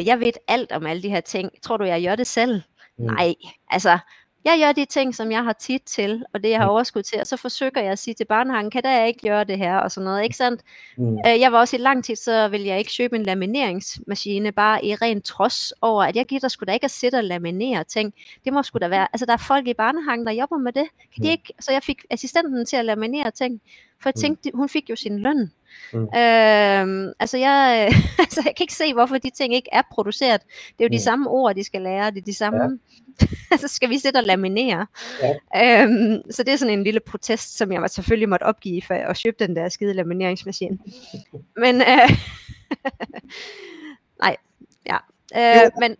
[0.00, 1.50] øh, jeg ved alt om alle de her ting.
[1.62, 2.60] Tror du, jeg gør det selv?
[2.98, 3.04] Mm.
[3.04, 3.34] Nej,
[3.70, 3.98] altså,
[4.46, 6.70] jeg gør de ting, som jeg har tid til, og det jeg har Mm.
[6.70, 9.58] overskud til, og så forsøger jeg at sige til barnehagen, kan der ikke gøre det
[9.58, 10.60] her, og sådan noget, ikke sandt?
[10.98, 11.18] Mm.
[11.26, 14.84] Øh, Jeg var også i lang tid, så ville jeg ikke købe en lamineringsmaskine, bare
[14.84, 18.14] i ren trods over, at jeg gider sgu da ikke at sidde og laminere ting.
[18.44, 20.86] Det må sgu da være, altså der er folk i barnehagen, der jobber med det.
[21.14, 21.32] Kan de Mm.
[21.32, 21.52] ikke?
[21.60, 23.60] Så jeg fik assistenten til at laminere ting.
[24.02, 24.20] For jeg Mm.
[24.20, 25.50] tænkte, hun fik jo sin løn.
[25.92, 25.98] Mm.
[26.00, 27.88] Øhm, altså, jeg,
[28.18, 30.40] altså, jeg kan ikke se, hvorfor de ting ikke er produceret.
[30.78, 30.98] Det er jo de Mm.
[30.98, 32.10] samme ord, de skal lære.
[32.10, 32.78] Det er de samme...
[33.62, 34.86] så skal vi sidde og laminere.
[35.22, 35.82] Ja.
[35.84, 39.20] Øhm, så det er sådan en lille protest, som jeg selvfølgelig måtte opgive for at
[39.24, 40.78] købe den der skide lamineringsmaskine.
[41.62, 42.10] Men, øh,
[44.24, 44.36] nej,
[44.86, 44.98] ja.
[45.36, 45.70] Øh, Jo.
[45.80, 45.90] men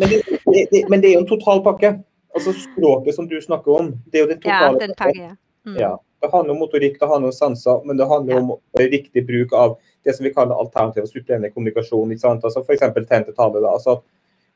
[0.00, 0.18] Men det,
[0.54, 1.90] det, det, men det er jo en total pakke.
[2.34, 5.30] Altså Språket som du snakker om, det er jo den ja, totale den pakke, ja.
[5.66, 5.76] Mm.
[5.76, 5.92] Ja,
[6.22, 8.40] Det handler om motorikk, det handler om sanser, men det handler Ja.
[8.40, 12.10] om riktig bruk av det som vi kaller alternativ og supplerende kommunikasjon.
[12.12, 12.44] ikke sant?
[12.44, 12.80] Altså F.eks.
[13.08, 13.60] tegn til tale.
[13.64, 13.98] da, altså at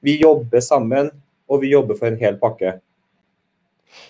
[0.04, 1.10] Vi jobber sammen,
[1.48, 2.72] og vi jobber for en hel pakke.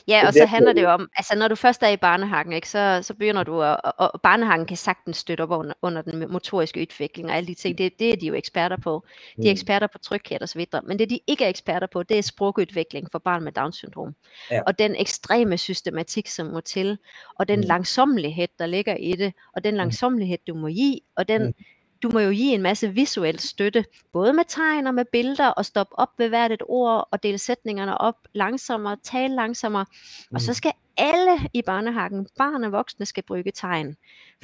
[0.09, 2.53] Ja, og så er handler det jo- om, altså når du først er i barnehagen,
[2.53, 6.33] ikke, så, så begynder du at, og, barnehagen kan sagtens støtte op under, under den
[6.33, 9.05] motoriske udvikling og alle de ting, det, det er de jo eksperter på.
[9.37, 9.53] De er Mm.
[9.53, 12.23] eksperter på tryghed og så videre, men det de ikke er eksperter på, det er
[12.23, 14.15] sprogudvikling for barn med Down-syndrom.
[14.51, 14.61] Ja.
[14.67, 16.99] Og den ekstreme systematik, som må til,
[17.39, 17.67] og den Mm.
[17.67, 21.55] langsommelighed, der ligger i det, og den langsommelighed, du må give, og den, Mm.
[22.03, 25.65] Du må jo give en masse visuel støtte, både med tegn og med billeder, og
[25.67, 29.87] stoppe op ved hvert et ord, og dele sætningerne op langsommere, tale langsommere,
[30.35, 30.55] og så Mm.
[30.55, 33.87] skal alle i barnehagen, barn og voksne, skal bruge tegn.
[33.87, 33.97] Mm.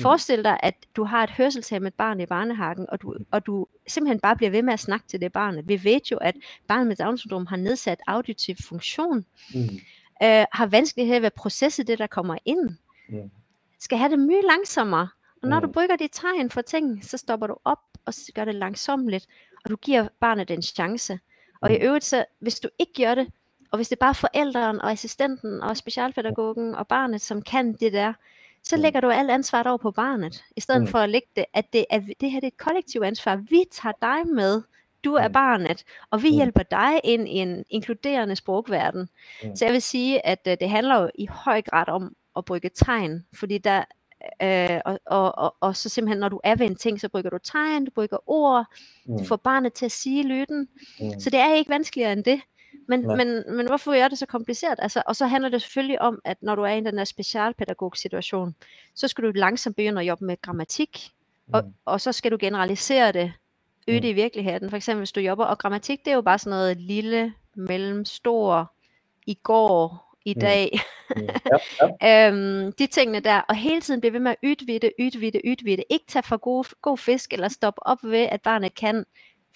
[0.03, 4.21] Forestil dig, at du har et hørselshæmmet barn i barnehagen, og du, og du simpelthen
[4.21, 5.69] bare bliver ved med at snakke til det barn.
[5.69, 6.35] Vi ved jo, at
[6.69, 9.25] barn med Down-syndrom har nedsat auditiv funktion,
[9.55, 9.61] Mm.
[10.23, 12.71] øh, har vanskelighed ved at processe det, der kommer ind,
[13.09, 13.31] Mm.
[13.81, 15.09] skal have det mye langsommere.
[15.43, 15.67] Og når Mm.
[15.67, 19.27] du bruger dit tegn for ting, så stopper du op og gør det langsomligt,
[19.65, 21.19] og du giver barnet en chance.
[21.61, 21.85] Og i Mm.
[21.85, 23.33] øvrigt, så, hvis du ikke gør det,
[23.71, 27.93] og hvis det er bare forældren og assistenten og specialpædagogen og barnet, som kan det
[27.93, 28.13] der,
[28.63, 28.83] så Mm.
[28.83, 30.87] lægger du alt ansvaret over på barnet, i stedet Mm.
[30.87, 33.37] for at lægge det, at det, er, det her det er et kollektivt ansvar.
[33.37, 34.63] Vi tager dig med,
[35.05, 36.35] du er barnet, og vi Mm.
[36.37, 39.09] hjælper dig ind i en inkluderende sprogverden.
[39.45, 39.57] Mm.
[39.57, 42.61] Så jeg vil sige, at øh, det handler jo i høj grad om at bruge
[42.75, 43.85] tegn, fordi der
[44.43, 47.31] Øh, og, og, og, og så simpelthen, når du er ved en ting, så bruger
[47.31, 48.65] du tegn, du bruger ord,
[49.07, 49.25] du Mm.
[49.25, 50.69] får barnet til at sige lyden.
[51.01, 51.21] Mm.
[51.21, 52.41] Så det er ikke vanskeligere end det.
[52.89, 53.17] Men, Nej.
[53.17, 54.79] men, men hvorfor gør det så kompliceret?
[54.79, 58.55] Altså, og så handler det selvfølgelig om, at når du er i den der specialpædagog-situation,
[58.95, 61.11] så skal du langsomt begynde at jobbe med grammatik,
[61.53, 61.73] og, Mm.
[61.85, 63.33] og så skal du generalisere det
[63.89, 64.07] ude Mm.
[64.07, 64.71] i virkeligheden.
[64.71, 68.05] For eksempel hvis du jobber, og grammatik det er jo bare sådan noget lille, mellem,
[68.05, 68.73] stor,
[69.27, 70.71] i går, i dag.
[70.73, 70.81] Mm.
[72.01, 72.29] Ja, ja.
[72.29, 75.83] øhm, de tingene der, og hele tiden blive ved med at udvide, udvide, udvide.
[75.91, 79.05] Ikke tage for god, god fisk, eller stoppe op ved, at barnet kan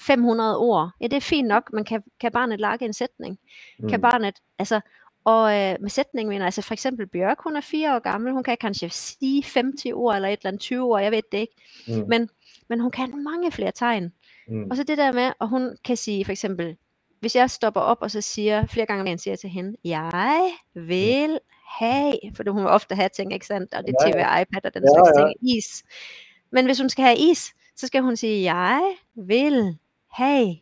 [0.01, 0.91] 500 ord.
[1.01, 3.39] Ja, det er fint nok, men kan, kan barnet lage en sætning?
[3.79, 3.89] Mm.
[3.89, 4.81] Kan barnet, altså,
[5.25, 8.43] og øh, med sætning mener altså for eksempel Bjørk, hun er fire år gammel, hun
[8.43, 11.55] kan kanskje sige 50 ord, eller et eller andet 20 ord, jeg ved det ikke,
[11.89, 12.05] Mm.
[12.09, 12.29] men,
[12.69, 14.12] men hun kan mange flere tegn.
[14.49, 14.71] Mm.
[14.71, 16.77] Og så det der med, at hun kan sige for eksempel,
[17.25, 21.39] hvis jeg stopper op og så siger flere gange, mere siger til hende, jeg vil
[21.79, 23.75] have, for hun vil ofte have ting, ikke sandt?
[23.75, 25.27] Og det er tv, iPad og den Ja, slags ja.
[25.27, 25.85] ting, is.
[26.53, 29.79] Men hvis hun skal have is, så skal hun sige, jeg vil
[30.11, 30.57] have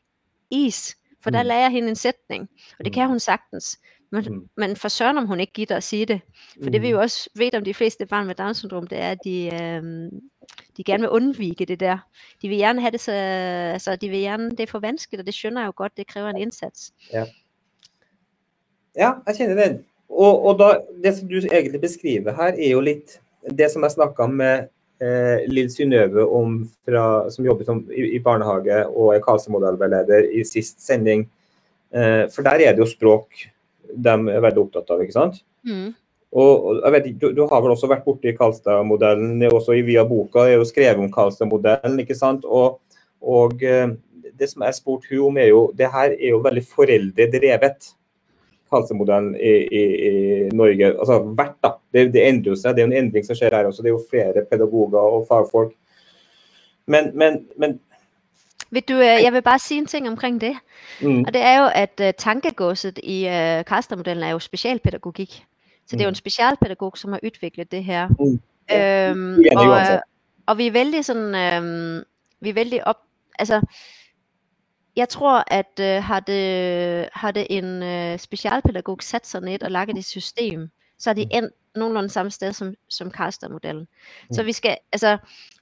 [0.50, 0.96] is.
[1.22, 1.46] For der Mm.
[1.46, 2.48] lærer hende en sætning,
[2.78, 2.94] og det Mm.
[2.94, 3.78] kan hun sagtens.
[4.12, 4.48] Men, Mm.
[4.56, 6.20] men for søren, om hun ikke gider at sige det.
[6.62, 9.18] For det vi jo også ved om de fleste børn med Down-syndrom, det er, at
[9.24, 10.10] de, øhm,
[10.76, 11.98] de gerne vil undvige det der.
[12.42, 15.26] De vil gerne have det så, altså de vil gerne, det er for vanskeligt, og
[15.26, 16.92] det skønner jeg jo godt, det kræver en indsats.
[17.12, 17.24] Ja,
[19.26, 19.84] jeg kjenner den.
[20.08, 20.74] Og, og da,
[21.04, 23.20] det som du egentlig beskriver her, er jo litt
[23.50, 24.68] det som jeg snakka med
[25.02, 30.44] eh, Lill Synnøve om, fra, som jobber som, i, i barnehage og er KASE-modellveileder i
[30.44, 31.24] sist sending.
[31.94, 33.48] Eh, for der er det jo språk
[33.92, 35.42] de er veldig opptatt av, ikke sant?
[35.68, 35.92] Mm.
[36.32, 39.82] Og, og jeg vet, ikke, du, du har vel også vært borti Karlstad-modellen, også i
[39.84, 42.46] via boka er jo skrevet om Karlstad-modellen, ikke sant?
[42.48, 42.78] Og,
[43.20, 43.92] og eh,
[44.40, 47.92] det som jeg spurte hun om, er jo det her er jo veldig foreldredrevet.
[48.72, 50.12] Karlstad-modellen i, i, i
[50.56, 50.94] Norge.
[50.94, 51.74] Altså hvert, da.
[51.92, 52.72] Det, det endrer seg.
[52.72, 53.84] Det er en endring som skjer her også.
[53.84, 55.74] Det er jo flere pedagoger og fagfolk.
[56.88, 57.80] Men, men, men
[58.70, 60.56] Vil du, øh, jeg vil bare sige en ting omkring det,
[61.02, 65.44] mm, og det er jo, at uh, tankegåset i uh, Karster-modellen er jo specialpædagogik.
[65.92, 66.14] Så det er jo en Mm.
[66.14, 68.08] specialpædagog, som har udviklet det her.
[68.08, 68.40] Mm.
[68.70, 69.96] Ja, Øhm, uenig og, uansett.
[69.96, 70.00] øh,
[70.46, 72.04] og vi er vældig sådan, øhm,
[72.40, 72.96] vi er vældig op,
[73.38, 73.60] altså,
[74.96, 79.70] jeg tror, at øh, har, det, har det en øh, specialpædagog sat sig ned og
[79.70, 81.30] lagt et system, så er de Mm.
[81.32, 83.88] endt nogenlunde samme sted som, som Karster-modellen.
[84.32, 84.46] Så Mm.
[84.46, 85.18] vi skal, altså,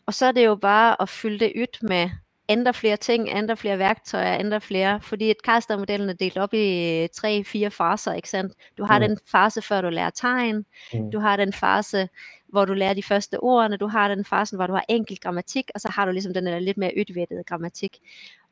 [0.06, 2.10] og så er det jo bare at fylde det ud med
[2.50, 7.08] ændre flere ting, ændre flere værktøjer, ændre flere, fordi et Karster-modellen er delt op i
[7.14, 8.52] tre, fire faser, ikke sandt?
[8.78, 9.04] Du har Mm.
[9.08, 11.10] den fase, før du lærer tegn, Mm.
[11.10, 12.08] du har den fase,
[12.48, 15.70] hvor du lærer de første ordene, du har den fase, hvor du har enkelt grammatik,
[15.74, 17.98] og så har du ligesom den der lidt mere udvittede grammatik.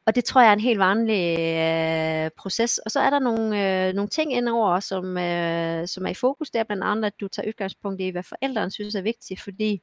[0.07, 2.79] og det tror jeg er en helt vanlig øh, proces.
[2.79, 3.45] Og så er der nogle,
[3.89, 6.51] øh, nogle ting indover, som, øh, som er i fokus.
[6.51, 9.83] Det er blandt andet, at du tager udgangspunkt i, hvad forældrene synes er vigtigt, fordi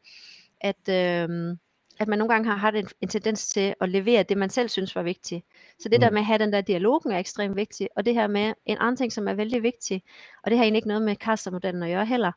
[0.62, 1.58] at, øh,
[2.00, 4.70] at man nogle gange har haft en, en tendens til at levere det, man selv
[4.70, 5.46] synes var vigtigt.
[5.80, 6.02] Så det mm.
[6.02, 7.90] der med at have den der dialogen er ekstremt vigtigt.
[7.96, 10.04] Og det her med en anden ting, som er vældig vigtig,
[10.44, 12.32] og det har egentlig ikke noget med Kaster-modellen at gøre heller,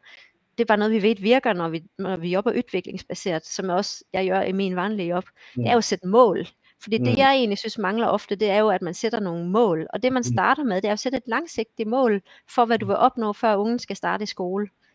[0.59, 4.05] det er bare noget, vi ved virker, når vi, når vi jobber udviklingsbaseret, som også
[4.13, 5.25] jeg gør i min vanlige job.
[5.57, 5.63] Mm.
[5.63, 6.47] Det er jo at sætte mål.
[6.83, 7.05] Fordi mm.
[7.05, 9.87] det, jeg egentlig synes mangler ofte, det er jo, at man sætter nogle mål.
[9.93, 10.33] Og det, man mm.
[10.33, 13.57] starter med, det er at sætte et langsigtigt mål for, hvad du vil opnå, før
[13.57, 14.67] ungen skal starte i skole.
[14.67, 14.88] Mm.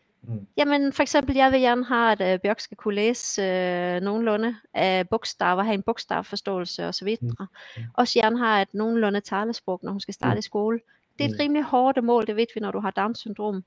[0.56, 4.56] Jamen for eksempel, jeg vil gerne have, at uh, Bjørk skal kunne læse uh, nogenlunde
[4.74, 7.16] af bogstaver, have en bogstavforståelse osv.
[7.20, 7.28] Mm.
[7.28, 7.82] mm.
[7.94, 10.38] Også gerne have et nogenlunde talesprog, når hun skal starte mm.
[10.38, 10.80] i skole.
[11.18, 11.40] Det er et mm.
[11.40, 13.54] rimelig hårdt mål, det ved vi, når du har Down-syndrom.
[13.54, 13.62] Mm.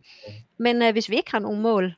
[0.58, 1.96] Men uh, hvis vi ikke har nogen mål,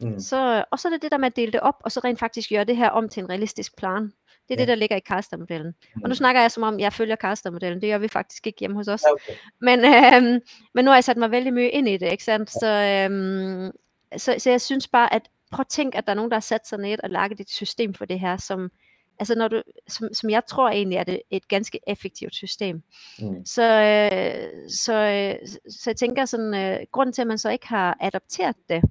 [0.00, 0.20] mm.
[0.20, 2.18] så, og så er det det der med at dele det op, og så rent
[2.18, 4.12] faktisk gøre det her om til en realistisk plan.
[4.48, 4.60] Det er ja.
[4.60, 5.74] det, der ligger i Caster-modellen.
[5.94, 6.14] Og nu mm.
[6.14, 7.80] snakker jeg som om, jeg følger Caster-modellen.
[7.80, 9.02] Det gør vi faktisk ikke hjemme hos os.
[9.12, 9.32] Okay.
[9.60, 10.40] Men, øhm,
[10.74, 12.50] men nu har jeg sat mig vældig mye ind i det, ikke sandt?
[12.50, 13.72] Så, øhm,
[14.16, 16.40] så, så jeg synes bare, at prøv at tænke, at der er nogen, der har
[16.40, 18.70] sat sig ned og laget et system for det her, som,
[19.18, 22.82] altså når du, som, som jeg tror egentlig er det et ganske effektivt system.
[23.18, 23.44] Mm.
[23.46, 27.68] Så, øh, så, øh, så jeg tænker sådan, øh, grunden til, at man så ikke
[27.68, 28.82] har adopteret det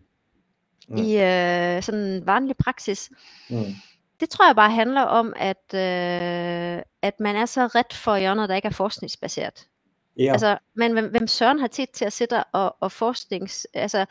[0.87, 0.97] mm.
[0.97, 3.11] i øh, sådan vanlig praksis,
[3.49, 3.65] mm.
[4.19, 8.49] det tror jeg bare handler om, at, øh, at man er så ret for hjørnet,
[8.49, 9.67] der ikke er forskningsbaseret.
[10.17, 10.31] Ja.
[10.31, 14.05] Altså, men hvem, hvem Søren har tid til at sætte og, og forsknings, altså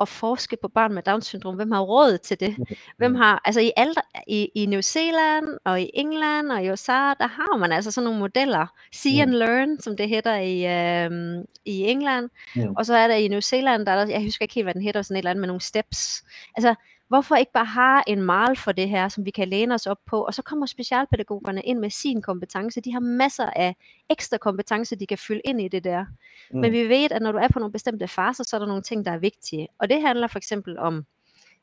[0.00, 1.54] at forske på børn med Down-syndrom?
[1.54, 2.56] Hvem har råd til det?
[2.96, 3.94] Hvem har, altså i, alle,
[4.26, 8.04] i, i New Zealand og i England og i USA, der har man altså sådan
[8.04, 8.66] nogle modeller.
[8.92, 10.56] See and learn, som det hedder i,
[11.04, 12.30] øh, i England.
[12.76, 14.74] Og så er der i New Zealand, der er der, jeg husker ikke helt, hvad
[14.74, 16.24] den hedder, sådan et eller andet med nogle steps.
[16.56, 16.74] Altså,
[17.08, 19.98] Hvorfor ikke bare have en mal for det her, som vi kan læne os op
[20.06, 22.80] på, og så kommer specialpædagogerne ind med sin kompetence.
[22.80, 23.76] De har masser af
[24.10, 26.04] ekstra kompetence, de kan fylde ind i det der.
[26.50, 26.60] Mm.
[26.60, 28.82] Men vi ved, at når du er på nogle bestemte faser, så er der nogle
[28.82, 29.68] ting, der er vigtige.
[29.78, 31.04] Og det handler for eksempel om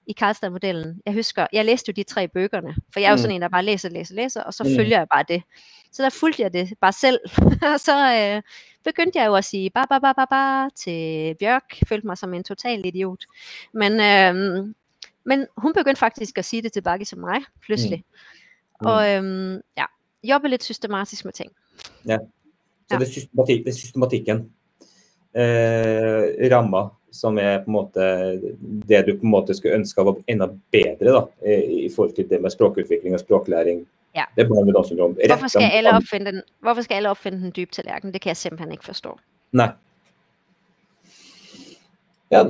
[0.08, 1.02] i Karlstad-modellen.
[1.06, 3.22] Jeg husker, jeg læste jo de tre bøgerne, for jeg er jo mm.
[3.22, 4.70] sådan en, der bare læser, læser, læser, og så mm.
[4.76, 5.44] følger jeg bare det.
[5.92, 7.20] Så der fulgte jeg det bare selv.
[7.74, 8.42] og så øh,
[8.84, 11.78] begyndte jeg jo at sige ba ba ba ba ba til Bjørk.
[11.88, 13.26] Følte mig som en total idiot.
[13.74, 14.66] Men øh,
[15.26, 17.98] men hun begyndte faktisk at sige det tilbage til mig, pludselig.
[17.98, 18.16] Mm.
[18.82, 18.88] Mm.
[18.88, 19.86] Og øhm, ja,
[20.24, 21.52] jobbe lidt systematisk med ting.
[22.08, 22.18] Ja,
[22.88, 22.98] så ja.
[22.98, 24.52] det, systematik, det er systematikken.
[25.36, 28.02] Eh, ramma, som er på en måte
[28.88, 31.56] det du på en måte skulle ønske var enda bedre da,
[31.86, 33.88] i forhold til det med språkutvikling og språklæring.
[34.16, 34.24] Ja.
[34.36, 35.18] Det er bare med Downs syndrom.
[35.28, 38.14] Hvorfor skal, alle opfinde den, hvorfor skal alle opfinde den dybe tallerken?
[38.14, 39.20] Det kan jeg simpelthen ikke forstå.
[39.52, 39.72] Nej.
[42.32, 42.44] Ja,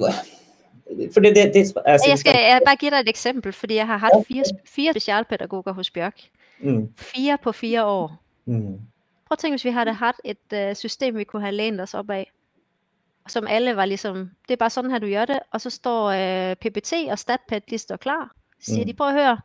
[1.14, 3.88] for det, det, det, altså, jeg skal jeg bare give dig et eksempel, fordi jeg
[3.88, 6.22] har haft fire, fire specialpædagoger hos Bjørk.
[6.60, 6.94] Mm.
[6.98, 8.24] Fire på fire år.
[8.46, 8.80] Mm.
[9.26, 11.94] Prøv at tænke, hvis vi havde haft et uh, system, vi kunne have lænet os
[11.94, 12.32] op af,
[13.28, 16.06] som alle var ligesom, det er bare sådan her, du gør det, og så står
[16.06, 18.36] øh, PPT og StatPad, de står klar.
[18.60, 18.88] Så siger mm.
[18.88, 19.40] de, prøv at høre,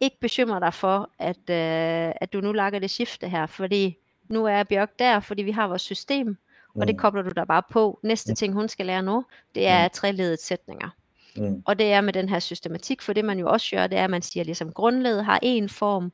[0.00, 3.96] ikke bekymre dig for, at, uh, at du nu lager det skifte her, fordi
[4.28, 6.36] nu er Bjørk der, fordi vi har vores system,
[6.74, 6.98] og det mm.
[6.98, 8.00] kobler du der bare på.
[8.02, 9.90] Næste ting, hun skal lære nu, det er mm.
[9.92, 10.88] treledede sætninger.
[11.36, 11.62] Mm.
[11.66, 14.04] Og det er med den her systematik, for det man jo også gør, det er,
[14.04, 16.12] at man siger, ligesom grundledet har en form,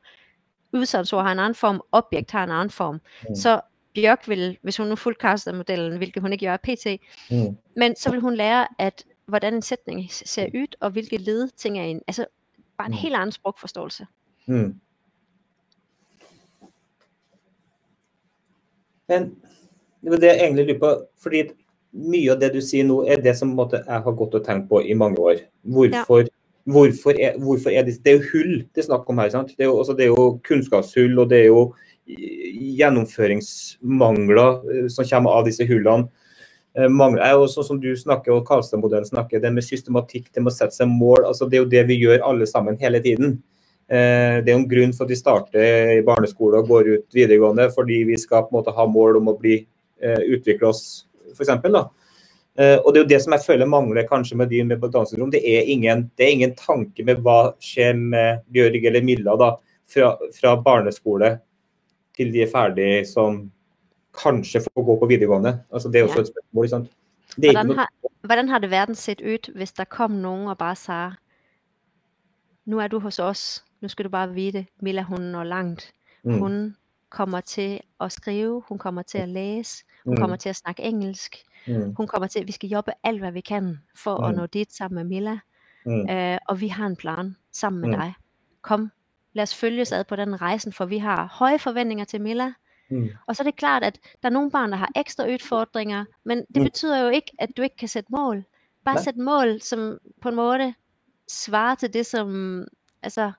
[0.73, 3.01] udsatsord har en anden form, objekt har en anden form.
[3.29, 3.35] Mm.
[3.35, 3.61] Så
[3.95, 6.87] Bjørk vil, hvis hun nu fuldkaster modellen, hvilket hun ikke gør pt,
[7.31, 7.57] mm.
[7.77, 11.79] men så vil hun lære, at hvordan en sætning ser ud, og hvilke led ting
[11.79, 12.27] er en, altså
[12.79, 12.99] bare en mm.
[12.99, 14.07] helt anden sprogforståelse.
[14.47, 14.81] Mm.
[19.09, 19.43] Men
[20.03, 20.91] det jeg egentlig lurer på.
[21.23, 21.49] fordi
[21.93, 24.69] mye av det du sier nå, er det som måte, jeg har gått og tenkt
[24.69, 25.37] på i mange år.
[25.65, 26.33] Hvorfor, ja.
[26.69, 29.31] hvorfor, er, hvorfor er, det Det er jo hull det er snakk om her.
[29.31, 29.49] sant?
[29.57, 31.73] Det er jo, altså, det er jo kunnskapshull, og det er jo
[32.79, 36.09] gjennomføringsmangler eh, som kommer av disse hullene.
[36.79, 40.43] Eh, mangler er jo sånn som du snakker, og Karlstad-modellen snakker, det med systematikk, det
[40.45, 41.25] med å sette seg mål.
[41.27, 43.43] altså Det er jo det vi gjør alle sammen hele tiden.
[43.89, 47.17] Eh, det er jo en grunn for at vi starter i barneskole og går ut
[47.17, 49.63] videregående, fordi vi skal på en måte ha mål om å bli
[50.37, 50.83] utvikle oss,
[51.35, 51.51] f.eks.
[52.59, 55.13] Uh, og det er jo det som jeg føler mangler kanskje med de med Downs
[55.13, 55.31] syndrom.
[55.31, 59.53] Det er, ingen, det er ingen tanke med hva skjer med Bjørg eller Milla da,
[59.87, 61.37] fra, fra barneskole
[62.19, 63.45] til de er ferdige som
[64.19, 65.61] kanskje får gå på videregående.
[65.71, 66.69] Altså, det er også et spørsmål.
[66.73, 66.91] Sant?
[67.37, 67.89] Det hvordan, har,
[68.27, 70.99] hvordan har det verden sett ut hvis der kom noen og bare sa
[72.69, 73.45] nå er du hos oss,
[73.81, 75.87] nå skal du bare vite, Milla hun når langt.
[76.25, 76.75] Mm.
[77.11, 80.21] Kommer til at skrive, hun kommer til at læse, hun mm.
[80.21, 81.37] kommer til at snakke engelsk,
[81.67, 81.95] mm.
[81.95, 84.25] hun kommer til, vi skal jobbe alt, hvad vi kan, for mm.
[84.25, 85.39] at nå dit sammen med Milla,
[85.87, 86.11] mm.
[86.11, 87.95] øh, og vi har en plan sammen med mm.
[88.01, 88.15] dig.
[88.63, 88.91] Kom,
[89.33, 92.53] lad os følges ad på den rejsen, for vi har høje forventninger til Milla,
[92.91, 93.09] Mm.
[93.27, 96.39] Og så er det klart, at der er nogle børn, der har ekstra udfordringer, men
[96.39, 96.65] det Mm.
[96.65, 98.45] betyder jo ikke, at du ikke kan sætte mål.
[98.85, 99.03] Bare Nej.
[99.05, 100.75] sæt mål, som på en måde
[101.29, 102.65] svarer til det, som,
[103.03, 103.33] altså,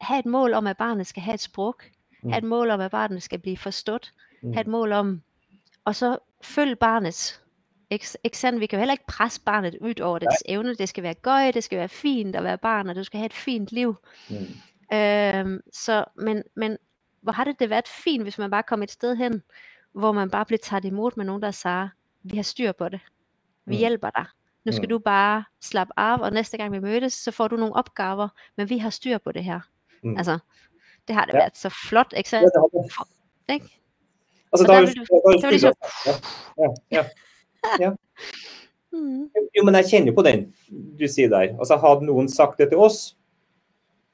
[0.00, 1.76] have et mål om, at barnet skal have et sprog,
[2.24, 2.30] Mm.
[2.30, 4.12] have et mål om, at barnet skal blive forstået,
[4.42, 4.52] Mm.
[4.52, 5.22] have et mål om,
[5.84, 7.40] og så følg barnets.
[7.90, 8.60] Ikke, ikke sandt?
[8.60, 10.74] Vi kan jo heller ikke presse barnet ud over dets evne.
[10.74, 13.26] Det skal være gøj, det skal være fint at være barn, og du skal have
[13.26, 13.96] et fint liv.
[14.30, 14.36] Mm.
[14.96, 16.76] Øhm, så, men, men
[17.20, 19.42] hvor har det det været fint, hvis man bare kom et sted hen,
[19.92, 21.90] hvor man bare blev taget imod med nogen, der sagde,
[22.22, 23.00] vi har styr på det.
[23.66, 23.78] Vi Mm.
[23.78, 24.24] hjælper dig.
[24.64, 24.88] Nu skal Mm.
[24.88, 28.68] du bare slappe af, og næste gang vi mødes, så får du nogle opgaver, men
[28.70, 29.60] vi har styr på det her.
[30.02, 30.16] Mm.
[30.16, 30.38] Altså,
[31.08, 31.38] det har det Ja.
[31.38, 32.44] været så flot, ikke Ja, sandt?
[32.54, 33.04] det har
[33.48, 33.54] det.
[33.54, 33.70] Ikke?
[34.52, 35.74] Og da der har vil du- du- da du så vil skulle-
[36.04, 36.20] så-
[36.58, 37.04] ja, ja,
[37.80, 37.90] ja.
[38.92, 39.30] Mm.
[39.56, 40.54] Jo, men jeg kjenner jo på den
[41.00, 41.54] du sier der.
[41.58, 43.16] Altså, hadde noen sagt det til oss,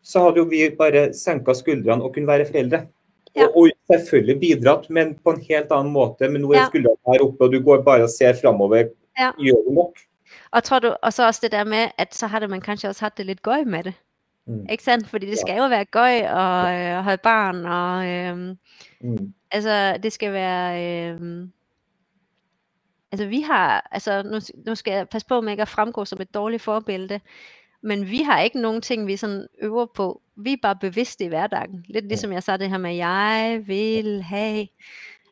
[0.02, 2.86] så hadde jo vi bare senka skuldrene og kunne være foreldre.
[3.36, 3.46] Ja.
[3.46, 6.28] Og, og selvfølgelig bidratt, men på en helt annen måte.
[6.28, 6.66] Men nå er Ja.
[6.66, 8.88] skuldrene her oppe, og du går bare og ser framover.
[9.18, 9.30] Ja.
[9.38, 9.98] Gjør du nok?
[10.52, 12.88] Og, tror du, og så også det der med, at så har det, man kanskje
[12.88, 13.94] også haft det lidt gøj med det.
[14.50, 14.66] Mm.
[14.70, 15.08] Ikke sandt?
[15.08, 18.58] Fordi det skal jo være gøj og øh, have barn, og øhm,
[19.00, 19.34] Mm.
[19.50, 20.84] altså det skal være...
[21.10, 21.52] Øhm,
[23.12, 26.20] altså vi har, altså nu, nu skal jeg passe på med ikke at fremgå som
[26.20, 27.20] et dårligt forbillede,
[27.82, 30.22] men vi har ikke nogen ting, vi sådan øver på.
[30.36, 31.84] Vi er bare bevidste i hverdagen.
[31.88, 34.66] Lidt ligesom jeg sagde det her med, jeg vil have.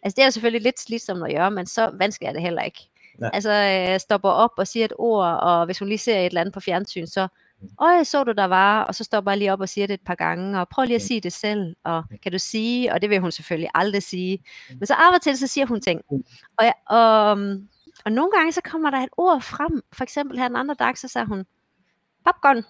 [0.02, 2.62] Altså det er jo selvfølgelig lidt slidsomt at gøre, men så vanskeligt er det heller
[2.62, 2.80] ikke.
[3.18, 3.30] Nej.
[3.34, 3.52] Altså
[3.92, 6.54] øh, stopper op og siger et ord, og hvis hun lige ser et eller andet
[6.54, 7.28] på fjernsyn, så
[7.80, 10.00] Øj, så du der var, og så stopper jeg lige op og siger det et
[10.00, 13.10] par gange, og prøv lige at sige det selv, og kan du sige, og det
[13.10, 14.44] vil hun selvfølgelig aldrig sige.
[14.68, 16.00] Men så af og til, så siger hun ting.
[16.56, 17.30] Og, jeg, og,
[18.04, 20.98] og nogle gange, så kommer der et ord frem, for eksempel her den andre dag,
[20.98, 21.46] så sagde hun,
[22.24, 22.64] popcorn.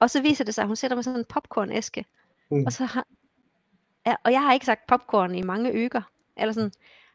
[0.00, 2.04] Og så viser det sig, at hun sætter med sådan en popcornæske.
[2.50, 2.64] Mm.
[2.66, 3.06] Og, så har,
[4.06, 6.02] ja, og jeg har ikke sagt popcorn i mange uger.
[6.36, 6.72] Eller sådan,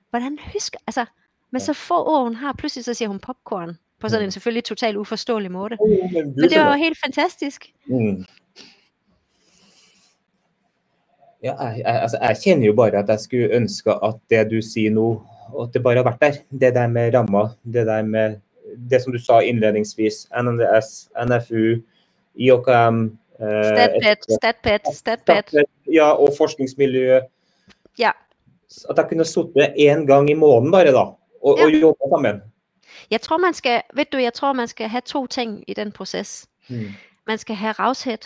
[0.10, 1.06] hvordan husker, altså,
[1.54, 1.60] Ja.
[1.60, 3.78] så få ord, hun har, pludselig så siger hun popcorn.
[4.00, 4.26] På sådan Mm.
[4.26, 5.78] en selvfølgelig totalt uforståelig måde.
[6.36, 7.74] Men det var jo helt fantastisk.
[7.86, 8.26] Mm.
[11.44, 14.92] Ja, jeg, altså, jeg kjenner jo bare at jeg skulle ønske at det du sier
[14.92, 15.22] nå,
[15.62, 16.34] at det bare har vært der.
[16.52, 18.36] Det der med ramma, det der med
[18.90, 20.28] det som du sa innledningsvis.
[20.36, 21.80] NNDS, NFU,
[22.36, 23.00] IOKM
[23.40, 24.82] eh, statpet, statpet.
[24.96, 27.22] Statped, Ja, og forskningsmiljø.
[28.00, 28.12] Ja.
[28.90, 31.08] At jeg kunne sittet én gang i måneden bare, da,
[31.42, 32.42] og, og jobba sammen.
[33.12, 35.92] Jeg tror, man skal, ved du, jeg tror, man skal have to ting i den
[35.92, 36.48] proces.
[36.70, 36.86] Mm.
[37.28, 38.18] Man skal have raushed.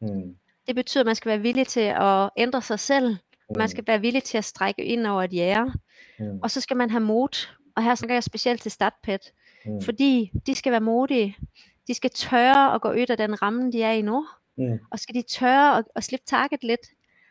[0.00, 0.36] Mm.
[0.66, 3.16] Det betyder, at man skal være villig til at ændre sig selv.
[3.56, 3.68] Man Mm.
[3.68, 5.74] skal være villig til at strække ind over et jære.
[6.18, 6.38] Mm.
[6.42, 7.46] Og så skal man have mod.
[7.76, 9.32] Og her snakker jeg specielt til Statpet.
[9.66, 9.82] Mm.
[9.82, 11.36] Fordi de skal være modige.
[11.86, 14.26] De skal tørre at gå ud af den ramme, de er i nu.
[14.58, 14.78] Mm.
[14.90, 16.80] Og skal de tørre at, at slippe taket lidt.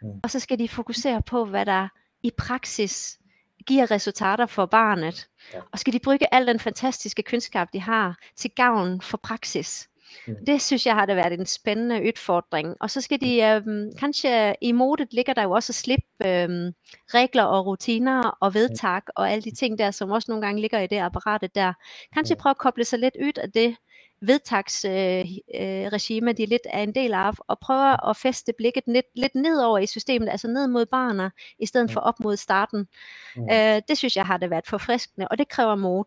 [0.02, 0.08] Mm.
[0.24, 1.88] Og så skal de fokusere på, hvad der
[2.24, 3.20] i praksis
[3.68, 5.28] giver resultater for barnet.
[5.54, 5.60] Ja.
[5.72, 9.90] Og skal de bruge al den fantastiske kundskab, de har, til gavn for praksis.
[10.28, 10.36] Mm.
[10.48, 12.76] Det synes jeg har det været en spændende udfordring.
[12.80, 16.74] Og så skal de, øhm, kanskje i modet ligger der jo også at slippe øhm,
[17.14, 20.80] regler og rutiner og vedtag og alle de ting der, som også nogle gange ligger
[20.80, 21.74] i det apparatet der.
[22.14, 22.42] Kanskje Ja.
[22.42, 23.76] prøve at koble sig lidt ud af det
[24.22, 29.06] vedtagsregime, øh, regime, de lidt er en del af, og prøve at feste blikket lidt,
[29.16, 32.88] lidt nedover i systemet, altså ned mod barnet, i stedet for op mod starten.
[33.36, 33.44] Mm.
[33.44, 36.06] Øh, det synes jeg har det været forfriskende, og det kræver mod.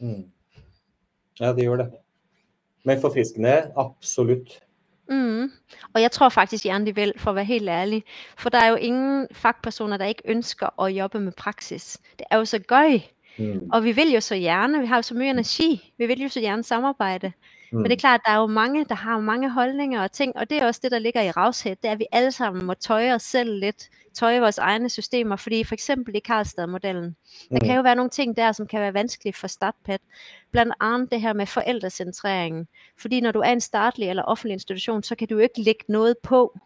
[0.00, 0.24] Mm.
[1.40, 1.90] Ja, det gjør det.
[2.84, 4.60] Men forfriskende, absolutt.
[5.08, 5.52] Mm.
[5.94, 8.04] Og jeg tror faktisk gerne, de vil, for at være helt ærlig.
[8.38, 12.00] For der er jo ingen fagpersoner, der ikke ønsker at jobbe med praksis.
[12.18, 13.00] Det er jo så gøj,
[13.38, 13.68] Mm.
[13.72, 16.28] og vi vil jo så gerne, vi har jo så mye energi, vi vil jo
[16.28, 17.32] så gerne samarbejde.
[17.72, 17.78] Mm.
[17.78, 20.36] Men det er klart, at der er jo mange, der har mange holdninger og ting,
[20.36, 22.64] og det er også det, der ligger i ravshed, det er, at vi alle sammen
[22.66, 27.16] må tøje os selv lidt, tøje vores egne systemer, fordi for eksempel i Karlstad-modellen,
[27.50, 27.60] der Mm.
[27.60, 29.98] kan jo være nogle ting der, som kan være vanskelige for startpad.
[30.50, 32.68] Blandt andet det her med forældrecentreringen.
[32.98, 35.84] Fordi når du er en statlig eller offentlig institution, så kan du jo ikke lægge
[35.88, 36.58] noget på.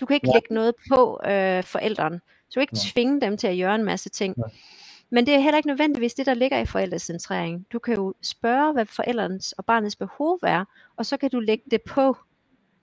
[0.00, 0.34] Du kan ikke Nej.
[0.36, 2.16] lægge noget på øh, forældrene.
[2.16, 2.82] Du kan ikke Nej.
[2.92, 4.34] tvinge dem til at gøre en masse ting.
[4.38, 4.48] Nej.
[5.10, 7.66] Men det er heller ikke nødvendigvis det, der ligger i forældrecentrering.
[7.72, 10.64] Du kan jo spørge, hvad forældrenes og barnets behov er,
[10.96, 12.16] og så kan du lægge det på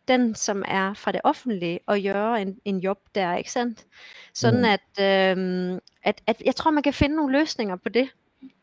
[0.08, 3.86] den, som er fra det offentlige, og gøre en, en job der, ikke sandt?
[4.34, 4.66] Sådan Mm.
[4.66, 8.10] at, øhm, at, at jeg tror, man kan finde nogle løsninger på det.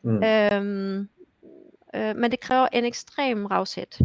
[0.03, 0.23] Mm.
[0.25, 1.09] Øhm,
[1.95, 4.05] øh, men det kræver en ekstrem ravshed.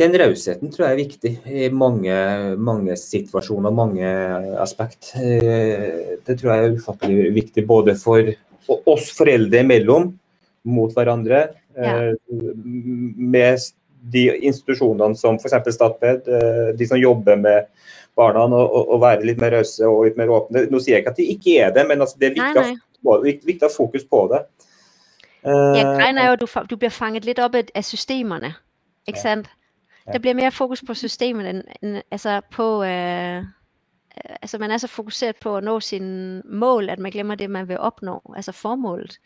[0.00, 2.14] Den rausheten tror jeg er viktig i mange,
[2.56, 4.06] mange situasjoner, mange
[4.62, 5.10] aspekt.
[5.20, 8.30] Eh, Det tror jeg er ufattelig viktig både for
[8.88, 10.18] oss foreldre imellom,
[10.64, 11.96] mot hverandre, Ja.
[12.08, 12.14] eh,
[13.16, 13.58] med
[14.12, 15.74] de institusjonene som f.eks.
[15.74, 17.66] Statped, eh, de som jobber med
[18.16, 20.66] barna og, og, være litt mer rause og litt mer åpne.
[20.70, 22.62] Nå sier jeg ikke at de ikke er det, men altså, det er viktig,
[23.04, 24.44] å- ha fokus på det.
[25.44, 28.54] Ja, grejen er jo, at du, du bliver fanget lidt op af, af systemerne,
[29.08, 29.42] ikke Ja.
[30.06, 30.12] Ja.
[30.12, 34.78] Der bliver mere fokus på systemet, end, end altså på, øh, øh, altså man er
[34.78, 38.52] så fokuseret på at nå sine mål, at man glemmer det, man vil opnå, altså
[38.52, 39.18] formålet.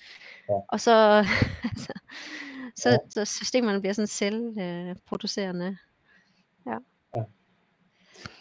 [0.48, 0.54] Ja.
[0.68, 1.24] Og så,
[1.70, 1.92] altså,
[2.76, 2.98] så, Ja.
[3.10, 5.76] så systemerne bliver sådan selvproducerende.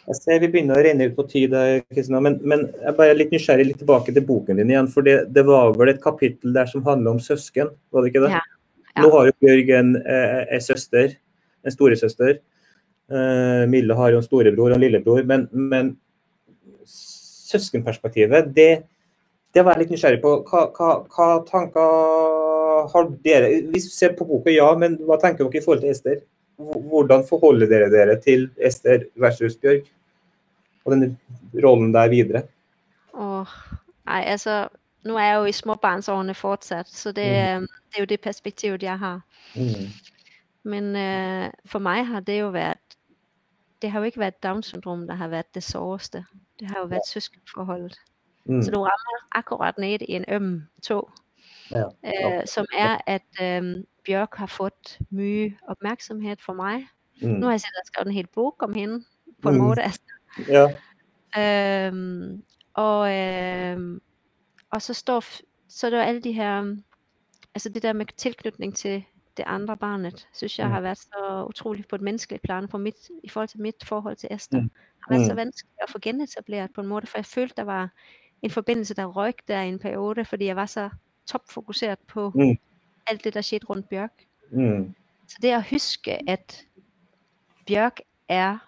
[0.06, 2.98] Jeg ser vi begynner å renne ut på tid, eh, Kristina, men, men jeg er
[2.98, 4.90] bare litt nysgjerrig litt tilbake til boken din igjen.
[4.92, 8.22] For det, det var vel et kapittel der som handler om søsken, var det ikke
[8.26, 8.30] det?
[8.36, 8.42] Ja,
[8.92, 9.02] ja.
[9.02, 11.16] Nå har jo Bjørg en, eh, en søster,
[11.66, 12.38] en storesøster.
[13.12, 15.22] Uh, Mille har jo en storebror og en lillebror.
[15.28, 15.94] Men, men
[16.86, 18.70] søskenperspektivet, det,
[19.54, 20.38] det var jeg litt nysgjerrig på.
[20.48, 25.60] Hva, hva, hva tanker har dere du ser på boka, ja, men hva tenker dere
[25.60, 26.24] i forhold til Ester?
[26.56, 29.86] Hvordan forholder dere dere til Ester versus Bjørg?
[30.86, 32.44] Og denne rollen der videre?
[33.16, 33.54] Åh,
[34.06, 34.66] ej, altså,
[35.04, 37.66] nu er jeg jo i småbarnsårene fortsat, så det, mm.
[37.66, 39.20] det er jo det perspektiv, jeg har.
[39.54, 39.88] Mm.
[40.66, 42.78] Men øh, for mig har det jo været,
[43.82, 46.24] det har jo ikke været Down-syndrom, der har været det såreste.
[46.60, 47.98] Det har jo været søskenforholdet.
[48.44, 48.62] Mm.
[48.62, 51.10] Så du rammer akkurat ned i en øm tog,
[51.70, 51.82] Ja.
[52.04, 56.86] øh, som er, at øh, Bjørk har fået mye opmærksomhed for mig.
[57.22, 57.28] Mm.
[57.28, 59.04] Nu har jeg selv skrevet en hel bog om hende,
[59.42, 59.60] på en Mm.
[59.62, 59.82] måde.
[59.82, 60.00] Altså.
[60.48, 60.66] Ja.
[61.38, 62.42] Øhm,
[62.74, 64.00] og, øhm,
[64.70, 65.24] og så står
[65.68, 66.76] så er der alle de her,
[67.54, 69.04] altså det der med tilknytning til
[69.36, 73.10] det andre barnet, synes jeg har været så utroligt på et menneskeligt plan for mit,
[73.22, 74.60] i forhold til mit forhold til Esther.
[74.60, 74.70] Mm.
[75.02, 75.36] har været så Mm.
[75.36, 77.90] vanskeligt at få genetableret på en måde, for jeg følte, der var
[78.42, 80.90] en forbindelse, der røg der i en periode, fordi jeg var så
[81.26, 82.56] topfokuseret på Mm.
[83.06, 84.12] alt det, der skete rundt Bjørk.
[84.50, 84.94] Mm.
[85.28, 86.66] Så det at huske, at
[87.66, 88.58] Bjørk er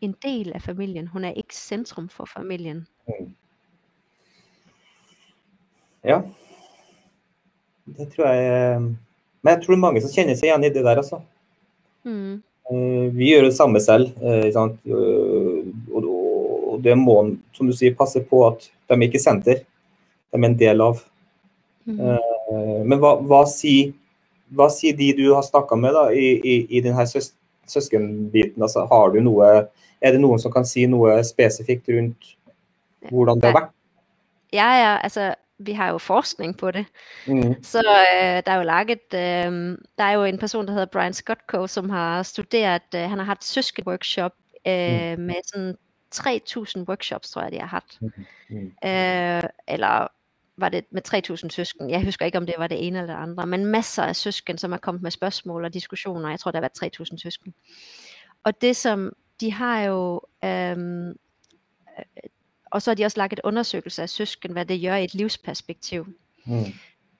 [0.00, 1.06] en del af familien.
[1.06, 2.86] Hun er ikke centrum for familien.
[3.08, 3.34] Mm.
[6.04, 6.20] Ja.
[7.86, 8.82] Det tror jeg eh,
[9.44, 11.20] Men jeg tror mange som kjenner seg igjen i det der, altså.
[12.08, 12.42] Mm.
[12.70, 14.14] Eh, Vi gjør det samme selv.
[14.24, 14.48] eh?
[14.48, 14.56] Eh,
[15.94, 19.60] Og, det må en, som du sier, passe på at de er ikke senter.
[20.32, 20.98] De er en del av.
[21.86, 22.00] Mm.
[22.88, 23.92] Men hva, hva, sier,
[24.50, 27.30] hva sier de du har snakka med da, i, i, i denne søs,
[27.70, 28.58] søskenbiten?
[28.62, 29.52] Altså, har du noe,
[30.02, 32.34] er det noen som kan si noe spesifikt rundt
[33.12, 33.72] hvordan det har vært?
[34.54, 35.30] Ja, ja, altså,
[35.66, 36.86] vi har jo forskning på det.
[37.26, 37.62] Mm.
[37.62, 41.12] Så øh, der er jo laget, øh, der er jo en person, der hedder Brian
[41.12, 44.32] Scottco, som har studeret, øh, han har haft søskenworkshop
[44.66, 45.76] øh, med sådan
[46.14, 47.98] 3.000 workshops, tror jeg, de har haft.
[48.50, 48.72] Mm.
[48.84, 50.08] Øh, eller
[50.56, 51.02] var det med
[51.44, 51.90] 3.000 søsken?
[51.90, 54.58] Jeg husker ikke, om det var det ene eller det andre, men masser af søsken,
[54.58, 56.30] som er kommet med spørgsmål og diskussioner.
[56.30, 57.54] Jeg tror, der har været 3.000 søsken.
[58.44, 62.04] Og det som, de har jo, øhm, øh,
[62.74, 65.14] og så har de også lagt et undersøgelse af søsken, hvad det gør i et
[65.14, 66.06] livsperspektiv.
[66.46, 66.64] Mm.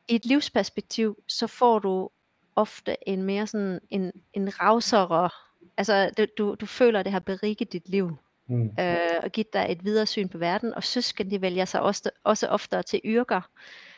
[0.09, 2.11] I et livsperspektiv, så får du
[2.57, 5.31] ofte en mere sådan, en, en ravsere,
[5.77, 8.71] altså du, du, du føler, at det har beriget dit liv Mm.
[8.81, 10.75] øh, og givet dig et videre syn på verden.
[10.75, 13.41] Og søsken, de vælger sig også, også oftere til yrker,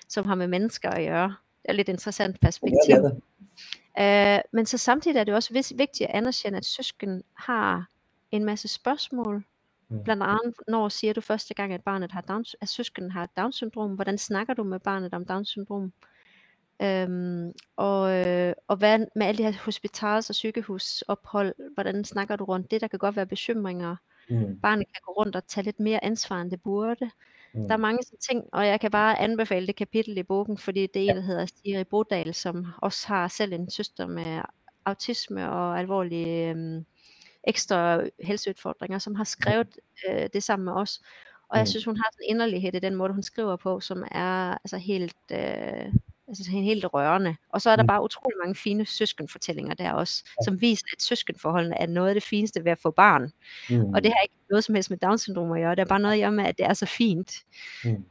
[0.09, 1.29] som har med mennesker at gøre.
[1.63, 2.77] Det er lidt interessant Ja, perspektiv.
[2.87, 4.37] det er det.
[4.37, 7.87] Øh, men så samtidig er det også vigtigt at anerkende, at søsken har
[8.31, 9.45] en masse spørgsmål.
[9.89, 10.03] Mm.
[10.05, 13.95] Blandt andet, når siger du første gang, at barnet har Down, at søsken har Down-syndrom?
[13.95, 15.93] Hvordan snakker du med barnet om Down-syndrom?
[16.83, 22.45] Øhm, og, øh, og hvad med alle de her hospitals- og sygehusophold, hvordan snakker du
[22.45, 22.81] rundt det?
[22.81, 23.97] Der kan godt være bekymringer.
[24.31, 24.61] Mm.
[24.61, 27.11] Barnet kan gå rundt og tage lidt mere ansvar, end det burde.
[27.55, 27.69] Mm.
[27.69, 30.87] Der er mange sådan ting, og jeg kan bare anbefale det kapitel i bogen, fordi
[30.87, 34.43] det er en, der hedder Siri Bodal, som også har selv en søster med
[34.85, 36.85] autisme og alvorlige øhm,
[37.47, 39.79] ekstra helseudfordringer, som har skrevet
[40.09, 41.01] øh, det sammen med os.
[41.49, 41.67] Og jeg Mm.
[41.67, 44.77] synes, hun har sådan en inderlighed i den måde, hun skriver på, som er altså
[44.79, 45.93] helt, øh,
[46.29, 47.37] altså helt rørende.
[47.49, 47.87] Og så er der Mm.
[47.87, 52.23] bare utrolig mange fine søskenfortællinger der også, som viser, at søskenforholdene er noget af det
[52.23, 53.33] fineste ved at få barn.
[53.71, 53.95] Mm.
[53.95, 55.71] Og det har ikke noget som helst med Down-syndrom at gøre.
[55.75, 57.33] Det er bare noget at gøre med, at det er så fint.
[57.85, 58.05] Mm.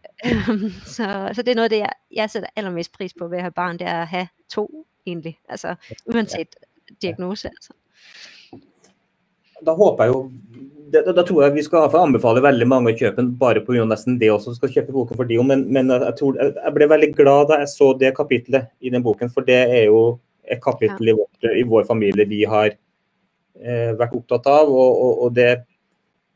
[0.86, 3.51] så, så det er noget det, jeg, jeg sætter allermest pris på ved at have
[3.51, 5.39] barn, det er at have to egentlig.
[5.49, 5.75] Altså
[6.05, 6.55] uanset
[7.01, 7.47] diagnose.
[7.47, 7.73] Altså.
[9.64, 10.24] Da håper jeg jo
[10.91, 13.86] da, da- tror jeg vi skal anbefale veldig mange å kjøpe den, bare pga.
[13.88, 15.38] nesten det også skal kjøpe boken for de.
[15.43, 19.03] Men, men jeg, tror, jeg ble veldig glad da jeg så det kapitlet i den
[19.03, 23.93] boken, for det er jo et kapittel i, vårt, i vår familie vi har eh,
[23.97, 24.70] vært opptatt av.
[24.70, 25.64] Og, og, og det,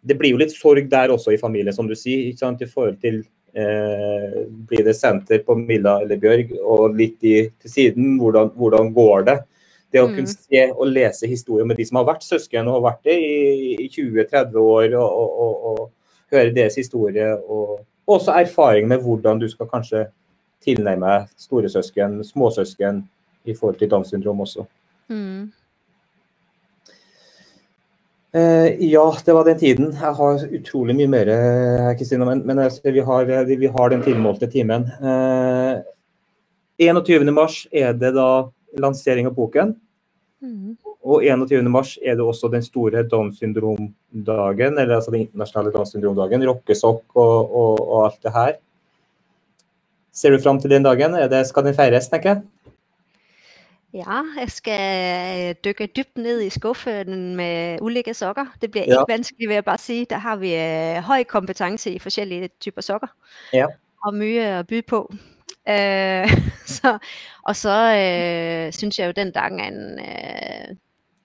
[0.02, 2.32] det blir jo litt sorg der også i familien, som du sier.
[2.32, 3.22] I forhold til
[3.54, 8.94] eh, Blir det senter på Milla eller Bjørg, og litt i, til siden, hvordan, hvordan
[8.98, 9.40] går det?
[9.92, 10.16] Det å Mm.
[10.16, 13.16] kunne se og lese historier med de som har vært søsken og har vært det
[13.18, 15.92] i, i 20-30 år, og, og, og,
[16.32, 17.26] høre deres historie.
[17.50, 17.80] Og
[18.10, 20.08] og også erfaring med hvordan du skal kanskje
[20.66, 23.04] tilnærme storesøsken, småsøsken
[23.46, 24.66] i forhold til Downs syndrom også.
[25.14, 25.52] Mm.
[28.34, 29.94] Eh, ja, det var den tiden.
[29.94, 33.90] Jeg har utrolig mye mer, eh, Kristine, men, men ser vi, har, vi, vi har
[33.90, 34.90] den tilmålte timen.
[35.02, 35.82] Eh,
[36.80, 37.34] 21.
[37.34, 39.76] mars er det da lansering av boken.
[40.42, 40.78] Mm.
[41.04, 41.64] Og 21.
[41.72, 46.44] mars er det også den store Downs syndrom-dagen, eller altså den internasjonale Downs syndrom-dagen.
[46.50, 48.54] Rockesokk og, og, og alt det her.
[50.14, 51.14] Ser du fram til den dagen?
[51.32, 52.42] Det, skal den feires, tenker jeg?
[53.94, 58.46] Ja, jeg skal dykke dybt ned i skuffen med ulækre sokker.
[58.62, 58.92] Det bliver Ja.
[59.02, 60.06] ikke vanskeligt, vil jeg bare sige.
[60.10, 63.08] Der har vi øh, høj kompetence i forskellige typer sokker.
[63.54, 63.66] Ja.
[64.06, 65.14] Og mye at byde på.
[65.70, 66.30] Øh,
[66.78, 66.98] så,
[67.44, 70.00] og så øh, synes jeg jo, den dag er en...
[70.00, 70.76] Øh,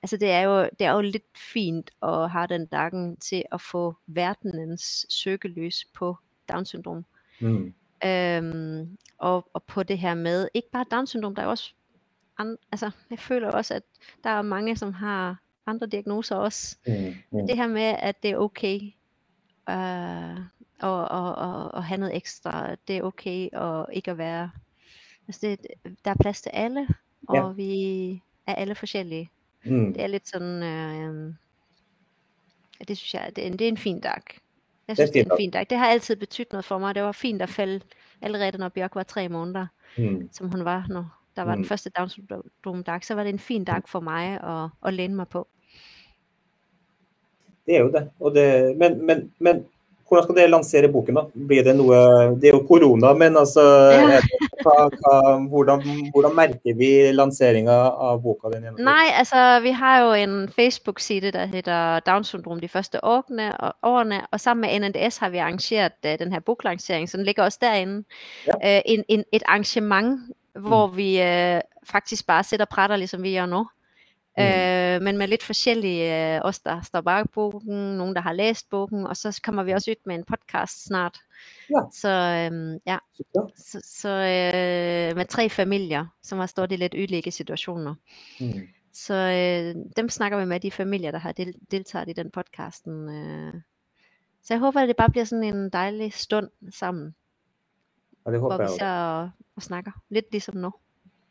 [0.02, 3.60] altså det er, jo, det er jo lidt fint at have den dagen til at
[3.60, 6.16] få verdenens søgeløs på
[6.52, 7.04] Down-syndrom.
[7.40, 7.74] Mm.
[8.04, 11.72] Øhm, og, og på det her med, ikke bare Down-syndrom, der er også
[12.38, 13.82] andre, altså jeg føler også, at
[14.24, 15.36] der er mange, som har
[15.66, 16.76] andre diagnoser også.
[16.86, 17.14] Mm.
[17.30, 17.46] Mm.
[17.46, 18.80] Det her med, at det er okay
[19.70, 20.38] øh,
[20.80, 24.50] og, og, og, og have noget ekstra, det er okay og ikke at være,
[25.28, 25.66] altså det,
[26.04, 26.88] der er plads til alle,
[27.28, 27.48] og Ja.
[27.48, 29.30] vi er alle forskellige.
[29.64, 29.92] Mm.
[29.92, 31.34] Det er lidt sådan, øh,
[32.88, 34.12] det synes jeg, det er, en, det er en fin dag.
[34.88, 35.66] Jeg Det er synes, det er fin en fin dag.
[35.70, 36.94] Det har altid betydet noget for mig.
[36.94, 37.80] Det var fint at falde
[38.20, 39.66] allerede, når Bjørk var tre måneder,
[39.98, 40.28] Mm.
[40.32, 41.56] som hun var, når der var mm.
[41.56, 41.68] den Mm.
[41.68, 43.04] første Down syndrom-dag.
[43.04, 45.48] Så var det en fin dag for mig at, at læne mig på.
[47.66, 48.10] Det er jo det.
[48.20, 49.66] Og det men, men, men
[50.08, 51.22] hvordan skal dere lansere boken, da?
[51.48, 51.98] Blir det noe
[52.40, 53.62] Det er jo korona, men altså
[53.94, 54.20] Ja.
[54.64, 55.82] hva, hva, hvordan,
[56.12, 57.72] hvordan merker vi lanseringa
[58.08, 58.48] av boka?
[58.56, 58.72] Ene?
[58.78, 63.72] Nej, altså vi har jo en Facebook-side, der hedder Down syndrom de første årene, og,
[63.82, 67.42] årene, og sammen med NNDS har vi arrangeret uh, den her boklancering, så den ligger
[67.42, 68.04] også derinde.
[68.46, 68.78] Ja.
[68.78, 70.20] Uh, en, en, et arrangement,
[70.58, 73.66] hvor vi uh, faktisk bare sætter prætter, ligesom vi gør nu.
[74.38, 74.44] Mm.
[74.44, 78.70] Øh, men med lidt forskellige, øh, os der står bag bogen, nogen der har læst
[78.70, 81.18] bogen, og så kommer vi også ud med en podcast snart.
[81.70, 81.80] Ja.
[81.92, 83.48] Så øhm, ja, Så bra.
[83.56, 87.94] så, så øh, med tre familier, som har stået i lidt yderlige situationer.
[88.40, 88.68] Mm.
[88.92, 93.08] Så øh, dem snakker vi med, de familier, der har del- deltaget i den podcasten.
[93.08, 93.54] Øh.
[94.42, 97.14] Så jeg håber, at det bare bliver sådan en dejlig stund sammen,
[98.26, 98.84] Ja, det hvor håper vi jeg også.
[98.86, 99.90] og, og snakker.
[100.08, 100.72] Lidt ligesom nu.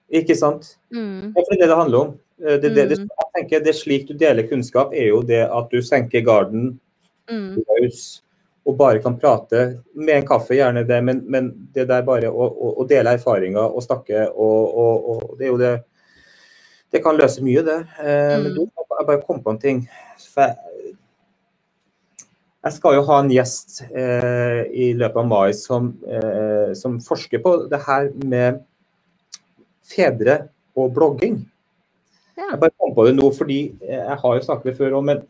[0.09, 0.79] Ikke sant?
[0.91, 0.97] Mm.
[1.21, 2.17] Det er det det handler om.
[2.41, 3.09] Eh, Det, det, det, Mm.
[3.35, 6.79] tenker, det slik du deler kunnskap, er jo det at du senker garden
[7.29, 7.63] Mm.
[7.79, 8.21] løs
[8.65, 12.45] og bare kan prate med en kaffe, gjerne det, men, men det der bare å,
[12.47, 15.83] å, å dele erfaringer og snakke, og, og, og det er jo det
[16.93, 17.79] Det kan løse mye, det.
[17.99, 18.53] Eh, Men Mm.
[18.53, 19.89] du, jeg bare kom på en ting.
[20.33, 20.55] For jeg,
[22.63, 27.41] jeg skal jo ha en gjest eh, i løpet av mai som, eh, som forsker
[27.41, 28.61] på det her med
[29.83, 31.39] fedre og blogging.
[32.37, 32.49] Ja.
[32.51, 35.23] Jeg bare kom på det nå fordi jeg har jo snakket det før òg, men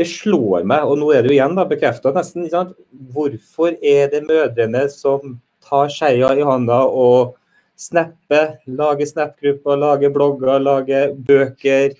[0.00, 2.76] det slår meg, og nå er det jo igjen da, bekreftet nesten, ikke sant?
[3.12, 5.36] hvorfor er det mødrene som
[5.66, 7.34] tar skeia i hånda og
[7.80, 11.96] snapper, lager snap-grupper, lager blogger, lager bøker,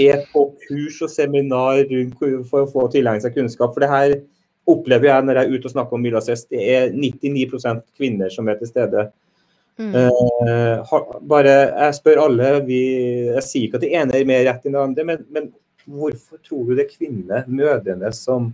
[0.00, 3.74] er på kurs og seminar rundt for å få tilegne seg kunnskap.
[3.74, 4.14] For det her
[4.68, 8.48] opplever jeg når jeg er ute og snakker om Milasest, det er 99% kvinner som
[8.48, 9.06] er til stede.
[9.78, 9.94] Mm.
[9.94, 10.92] Eh,
[11.28, 12.80] bare, jeg spør alle, vi,
[13.32, 15.48] jeg sier ikke at det ene er mer rett enn det andre, men, men
[15.90, 18.52] hvorfor tror du det er kvinnene, mødrene, som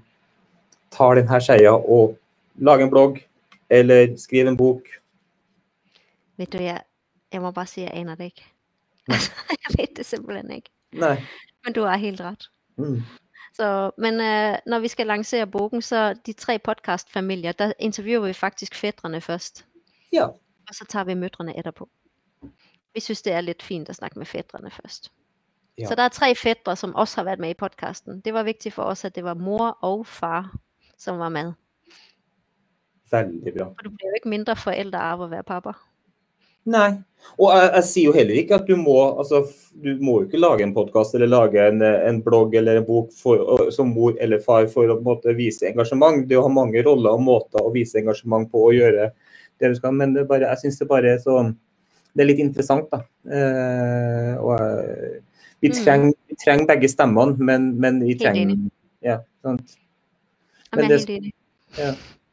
[0.94, 2.16] tar denne skeia og
[2.58, 3.20] lager en blogg
[3.70, 4.88] eller skriver en bok?
[6.40, 6.80] Ved du, jeg,
[7.32, 8.46] jeg må bare at jeg aner det ikke.
[9.10, 10.70] Jeg ved det simpelthen ikke.
[10.92, 11.16] Nei.
[11.64, 12.46] Men du har helt ret.
[12.76, 13.02] Mm.
[13.54, 18.32] Så, men øh, når vi skal lancere bogen, så de tre podcastfamilier, der interviewer vi
[18.32, 19.66] faktisk fædrene først.
[20.12, 20.26] Ja.
[20.70, 21.88] Og så tager vi mødrene etterpå.
[22.94, 25.10] Vi synes, det er lidt fint at snakke med fædrene først.
[25.78, 25.86] Ja.
[25.86, 28.20] Så der er tre fædre, som også har været med i podcasten.
[28.24, 30.54] Det var vigtigt for os, at det var mor og far,
[30.98, 31.52] som var med.
[33.10, 33.64] Veldig bra.
[33.74, 35.72] For du bliver jo ikke mindre forældre av at være pappa.
[36.70, 36.90] Nei.
[37.40, 39.40] Og jeg, jeg sier jo heller ikke at du må altså,
[39.84, 43.40] du må ikke lage en podkast eller lage en, en blogg eller en bok for,
[43.56, 46.22] å- som mor eller far for å på en måte, vise engasjement.
[46.28, 49.10] Det å ha mange roller og måter å vise engasjement på og gjøre
[49.60, 51.52] det du skal, men det bare, jeg syns det bare er så
[52.16, 52.96] Det er litt interessant, da.
[53.30, 55.20] Eh, og jeg-
[55.60, 55.74] vi Mm.
[55.84, 58.56] trenger, vi trenger begge stemmene, men, men vi trenger.
[59.02, 59.76] Ja, sant.
[60.72, 61.32] Jamen, Men det- enig.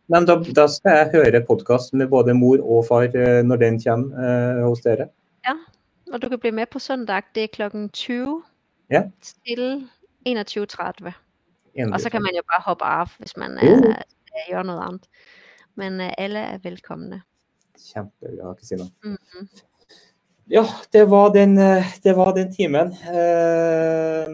[0.10, 3.82] Men da, da skal jeg høre podkast med både mor og far eh, når den
[3.84, 5.08] kommer eh, hos dere.
[6.14, 7.22] og du kan blive med på søndag.
[7.36, 8.44] Det er klokken 20
[8.92, 9.04] Ja.
[9.22, 9.88] til
[10.26, 11.14] 21.30.
[11.76, 11.94] Enig.
[11.94, 13.70] Og så kan man jo bare hoppe af, hvis man Uh.
[13.72, 13.94] uh.
[14.52, 15.04] gør noget andet.
[15.78, 17.22] Men uh, alle er velkomne.
[17.78, 18.90] Kjempebra, Kristina.
[19.06, 19.50] Mhm.
[20.50, 24.30] Ja, det var den, eh, det var den timen eh,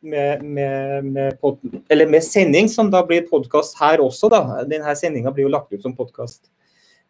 [0.00, 1.58] med, med, med, pod,
[1.88, 4.30] eller med sending, som da blir podkast her også.
[4.32, 4.62] da.
[4.64, 6.48] Denne sendinga blir jo lagt ut som podkast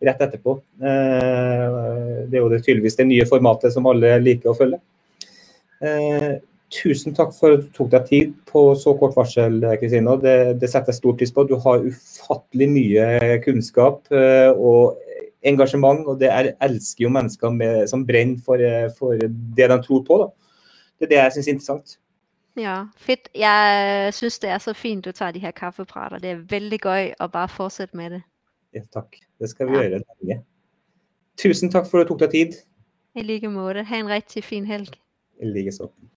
[0.02, 0.56] rett etterpå.
[0.82, 1.68] Eh,
[2.26, 4.82] det er jo det tydeligvis det nye formatet som alle liker å følge.
[5.78, 6.42] Eh,
[6.72, 10.16] tusen takk for at du tok deg tid på så kort varsel, Kristina.
[10.20, 11.44] Det, det setter jeg stor pris på.
[11.48, 14.98] Du har ufattelig mye kunnskap eh, og
[15.46, 19.80] engasjement, og det er, elsker jo mennesker med, som brenner for, eh, for det de
[19.84, 20.20] tror på.
[20.22, 20.30] Da.
[20.98, 21.98] Det er det jeg syns er interessant.
[22.56, 23.28] Ja, fedt.
[23.34, 26.18] Jeg synes, det er så fint, du tager de her kaffeprater.
[26.18, 28.22] Det er vældig gøy at bare fortsætte med det.
[28.74, 29.16] Ja, takk.
[29.40, 29.88] Det skal vi Ja.
[29.88, 30.42] gjøre lenge.
[31.38, 32.58] Tusen takk for at du tok deg tid.
[33.16, 33.84] I lige måde.
[33.84, 34.88] Ha' en rigtig fin helg.
[35.42, 35.88] I likeså.